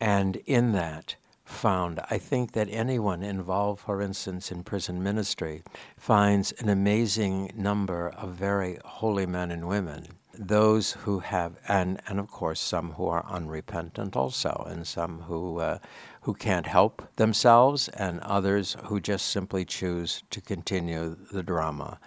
And 0.00 0.36
in 0.46 0.72
that, 0.72 1.16
found. 1.48 1.98
I 2.10 2.18
think 2.18 2.52
that 2.52 2.68
anyone 2.70 3.22
involved, 3.22 3.80
for 3.80 4.02
instance, 4.02 4.52
in 4.52 4.62
prison 4.62 5.02
ministry, 5.02 5.62
finds 5.96 6.52
an 6.52 6.68
amazing 6.68 7.52
number 7.56 8.10
of 8.10 8.34
very 8.34 8.78
holy 8.84 9.26
men 9.26 9.50
and 9.50 9.66
women 9.66 10.17
those 10.38 10.92
who 10.92 11.18
have, 11.18 11.56
and, 11.66 12.00
and 12.06 12.18
of 12.20 12.30
course 12.30 12.60
some 12.60 12.92
who 12.92 13.06
are 13.06 13.26
unrepentant 13.26 14.16
also, 14.16 14.66
and 14.68 14.86
some 14.86 15.22
who, 15.22 15.58
uh, 15.58 15.78
who 16.22 16.34
can't 16.34 16.66
help 16.66 17.02
themselves, 17.16 17.88
and 17.88 18.20
others 18.20 18.76
who 18.84 19.00
just 19.00 19.26
simply 19.26 19.64
choose 19.64 20.22
to 20.30 20.40
continue 20.40 21.16
the 21.32 21.42
drama 21.42 21.98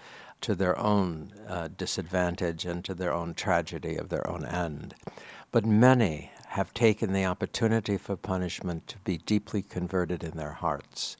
to 0.41 0.55
their 0.55 0.77
own 0.79 1.31
uh, 1.47 1.67
disadvantage 1.77 2.65
and 2.65 2.83
to 2.83 2.93
their 2.93 3.13
own 3.13 3.33
tragedy 3.33 3.95
of 3.97 4.09
their 4.09 4.27
own 4.27 4.45
end. 4.45 4.95
But 5.51 5.65
many 5.65 6.31
have 6.47 6.73
taken 6.73 7.13
the 7.13 7.25
opportunity 7.25 7.97
for 7.97 8.15
punishment 8.15 8.87
to 8.87 8.97
be 8.99 9.17
deeply 9.17 9.61
converted 9.61 10.23
in 10.23 10.37
their 10.37 10.53
hearts 10.53 11.15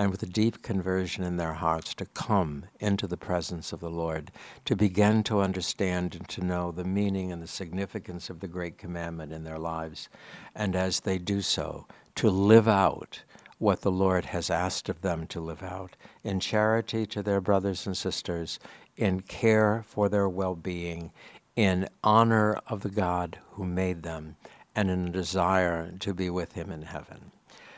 and 0.00 0.10
with 0.10 0.22
a 0.22 0.26
deep 0.26 0.62
conversion 0.62 1.22
in 1.24 1.36
their 1.36 1.52
hearts 1.52 1.92
to 1.92 2.06
come 2.06 2.64
into 2.78 3.06
the 3.06 3.18
presence 3.18 3.70
of 3.70 3.80
the 3.80 3.90
Lord, 3.90 4.32
to 4.64 4.74
begin 4.74 5.22
to 5.24 5.42
understand 5.42 6.14
and 6.14 6.26
to 6.30 6.42
know 6.42 6.72
the 6.72 6.84
meaning 6.84 7.30
and 7.30 7.42
the 7.42 7.46
significance 7.46 8.30
of 8.30 8.40
the 8.40 8.48
great 8.48 8.78
commandment 8.78 9.30
in 9.30 9.44
their 9.44 9.58
lives, 9.58 10.08
and 10.54 10.74
as 10.74 11.00
they 11.00 11.18
do 11.18 11.42
so, 11.42 11.86
to 12.14 12.30
live 12.30 12.66
out 12.66 13.24
what 13.58 13.82
the 13.82 13.90
Lord 13.90 14.24
has 14.24 14.48
asked 14.48 14.88
of 14.88 15.02
them 15.02 15.26
to 15.26 15.38
live 15.38 15.62
out 15.62 15.96
in 16.24 16.40
charity 16.40 17.04
to 17.04 17.22
their 17.22 17.42
brothers 17.42 17.86
and 17.86 17.94
sisters, 17.94 18.58
in 18.96 19.20
care 19.20 19.84
for 19.86 20.08
their 20.08 20.30
well 20.30 20.54
being, 20.54 21.12
in 21.56 21.86
honor 22.02 22.58
of 22.68 22.80
the 22.80 22.88
God 22.88 23.38
who 23.50 23.66
made 23.66 24.02
them, 24.02 24.36
and 24.74 24.88
in 24.88 25.08
a 25.08 25.10
desire 25.10 25.92
to 26.00 26.14
be 26.14 26.30
with 26.30 26.52
Him 26.54 26.72
in 26.72 26.80
heaven. 26.80 27.32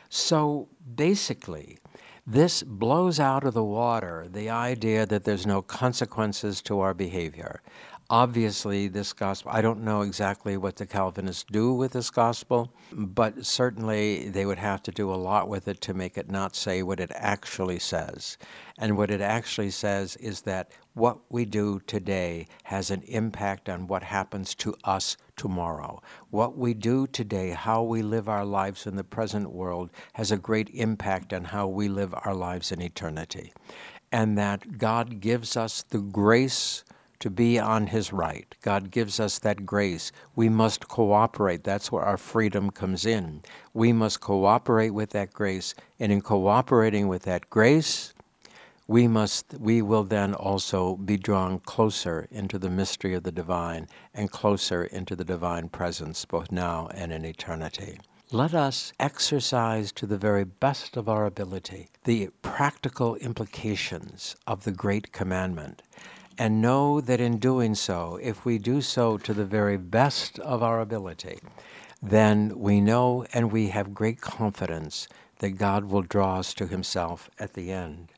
So 0.07 0.69
basically, 0.95 1.79
this 2.25 2.63
blows 2.63 3.19
out 3.19 3.43
of 3.43 3.53
the 3.53 3.63
water 3.63 4.27
the 4.31 4.49
idea 4.49 5.05
that 5.05 5.25
there's 5.25 5.45
no 5.45 5.61
consequences 5.61 6.61
to 6.61 6.79
our 6.79 6.93
behavior. 6.93 7.61
Obviously, 8.09 8.87
this 8.87 9.11
gospel, 9.11 9.51
I 9.53 9.61
don't 9.61 9.83
know 9.83 10.01
exactly 10.01 10.55
what 10.55 10.75
the 10.75 10.85
Calvinists 10.85 11.45
do 11.51 11.73
with 11.73 11.93
this 11.93 12.09
gospel, 12.09 12.71
but 12.91 13.45
certainly 13.45 14.29
they 14.29 14.45
would 14.45 14.59
have 14.59 14.83
to 14.83 14.91
do 14.91 15.11
a 15.11 15.15
lot 15.15 15.49
with 15.49 15.67
it 15.67 15.81
to 15.81 15.93
make 15.93 16.17
it 16.17 16.29
not 16.29 16.55
say 16.55 16.83
what 16.83 16.99
it 16.99 17.11
actually 17.15 17.79
says. 17.79 18.37
And 18.77 18.97
what 18.97 19.09
it 19.09 19.21
actually 19.21 19.71
says 19.71 20.15
is 20.17 20.41
that 20.41 20.71
what 20.93 21.19
we 21.29 21.45
do 21.45 21.81
today 21.87 22.47
has 22.63 22.91
an 22.91 23.01
impact 23.03 23.67
on 23.67 23.87
what 23.87 24.03
happens 24.03 24.53
to 24.55 24.75
us 24.83 25.17
tomorrow. 25.35 26.01
What 26.29 26.57
we 26.57 26.73
do 26.73 27.07
today, 27.07 27.51
how 27.51 27.83
we 27.83 28.01
live 28.01 28.29
our 28.29 28.45
lives 28.45 28.85
in 28.87 28.95
the 28.95 29.03
present 29.03 29.51
world, 29.51 29.89
has 30.13 30.31
a 30.31 30.37
great 30.37 30.69
impact 30.73 31.33
on 31.33 31.45
how 31.45 31.67
we 31.67 31.87
live 31.87 32.13
our 32.23 32.35
lives 32.35 32.71
in 32.71 32.81
eternity. 32.81 33.53
And 34.11 34.37
that 34.37 34.77
God 34.77 35.19
gives 35.19 35.57
us 35.57 35.83
the 35.83 35.99
grace 35.99 36.83
to 37.19 37.29
be 37.29 37.57
on 37.57 37.87
His 37.87 38.11
right. 38.11 38.53
God 38.61 38.91
gives 38.91 39.17
us 39.19 39.39
that 39.39 39.65
grace. 39.65 40.11
We 40.35 40.49
must 40.49 40.89
cooperate. 40.89 41.63
That's 41.63 41.89
where 41.91 42.03
our 42.03 42.17
freedom 42.17 42.69
comes 42.69 43.05
in. 43.05 43.41
We 43.73 43.93
must 43.93 44.19
cooperate 44.19 44.89
with 44.89 45.11
that 45.11 45.31
grace. 45.31 45.73
And 45.99 46.11
in 46.11 46.21
cooperating 46.21 47.07
with 47.07 47.23
that 47.23 47.49
grace, 47.49 48.13
we 48.87 49.07
must 49.07 49.53
we 49.59 49.81
will 49.81 50.03
then 50.03 50.33
also 50.33 50.97
be 50.97 51.15
drawn 51.15 51.57
closer 51.59 52.27
into 52.29 52.59
the 52.59 52.69
mystery 52.69 53.13
of 53.13 53.23
the 53.23 53.31
divine 53.31 53.87
and 54.13 54.29
closer 54.29 54.83
into 54.83 55.15
the 55.15 55.23
divine 55.23 55.69
presence 55.69 56.25
both 56.25 56.51
now 56.51 56.89
and 56.93 57.13
in 57.13 57.23
eternity. 57.23 57.97
Let 58.31 58.53
us 58.53 58.91
exercise 58.99 59.91
to 59.93 60.05
the 60.05 60.17
very 60.17 60.43
best 60.43 60.97
of 60.97 61.07
our 61.07 61.25
ability 61.25 61.89
the 62.03 62.29
practical 62.41 63.15
implications 63.15 64.35
of 64.45 64.63
the 64.65 64.71
great 64.71 65.13
commandment 65.13 65.81
and 66.37 66.61
know 66.61 66.99
that 66.99 67.21
in 67.21 67.37
doing 67.37 67.75
so 67.75 68.19
if 68.21 68.43
we 68.43 68.57
do 68.57 68.81
so 68.81 69.17
to 69.19 69.33
the 69.33 69.45
very 69.45 69.77
best 69.77 70.39
of 70.39 70.61
our 70.61 70.81
ability 70.81 71.39
then 72.01 72.57
we 72.59 72.81
know 72.81 73.25
and 73.33 73.49
we 73.49 73.69
have 73.69 73.93
great 73.93 74.19
confidence 74.19 75.07
that 75.39 75.51
God 75.51 75.85
will 75.85 76.01
draw 76.01 76.39
us 76.39 76.53
to 76.55 76.67
himself 76.67 77.29
at 77.39 77.53
the 77.53 77.71
end 77.71 78.12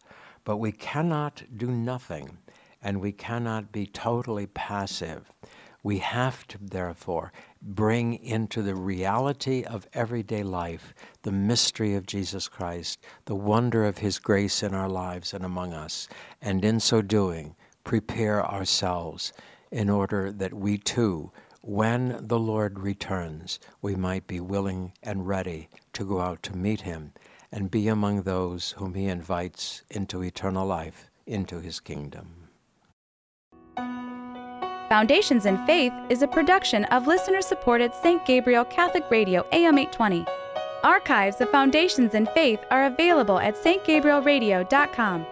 but 0.45 0.57
we 0.57 0.71
cannot 0.71 1.43
do 1.57 1.67
nothing 1.67 2.37
and 2.81 3.01
we 3.01 3.11
cannot 3.11 3.71
be 3.71 3.85
totally 3.87 4.45
passive. 4.45 5.31
We 5.81 5.97
have 5.99 6.47
to, 6.47 6.57
therefore, 6.59 7.33
bring 7.61 8.13
into 8.23 8.61
the 8.61 8.75
reality 8.75 9.63
of 9.63 9.87
everyday 9.93 10.43
life 10.43 10.93
the 11.23 11.31
mystery 11.31 11.95
of 11.95 12.05
Jesus 12.05 12.47
Christ, 12.47 13.03
the 13.25 13.35
wonder 13.35 13.85
of 13.85 13.97
His 13.97 14.19
grace 14.19 14.63
in 14.63 14.73
our 14.73 14.89
lives 14.89 15.33
and 15.33 15.43
among 15.43 15.73
us, 15.73 16.07
and 16.41 16.63
in 16.63 16.79
so 16.79 17.01
doing, 17.01 17.55
prepare 17.83 18.45
ourselves 18.45 19.33
in 19.71 19.89
order 19.89 20.31
that 20.31 20.53
we 20.53 20.77
too, 20.77 21.31
when 21.61 22.27
the 22.27 22.39
Lord 22.39 22.79
returns, 22.79 23.59
we 23.81 23.95
might 23.95 24.27
be 24.27 24.39
willing 24.39 24.93
and 25.01 25.27
ready 25.27 25.69
to 25.93 26.05
go 26.05 26.19
out 26.21 26.43
to 26.43 26.55
meet 26.55 26.81
Him 26.81 27.13
and 27.55 27.71
be 27.71 27.87
among 27.87 28.21
those 28.21 28.71
whom 28.77 28.93
he 28.93 29.05
invites 29.05 29.81
into 29.89 30.21
eternal 30.21 30.67
life, 30.67 31.09
into 31.25 31.59
his 31.59 31.79
kingdom. 31.79 32.27
Foundations 34.89 35.47
in 35.47 35.57
Faith 35.65 35.93
is 36.09 36.21
a 36.21 36.27
production 36.27 36.85
of 36.85 37.07
listener 37.07 37.41
supported 37.41 37.91
St. 37.93 38.23
Gabriel 38.25 38.65
Catholic 38.65 39.09
Radio 39.09 39.43
AM 39.51 39.79
820. 39.79 40.25
Archives 40.83 41.41
of 41.41 41.49
Foundations 41.49 42.13
in 42.13 42.27
Faith 42.27 42.59
are 42.69 42.85
available 42.85 43.39
at 43.39 43.55
stgabrielradio.com. 43.55 45.25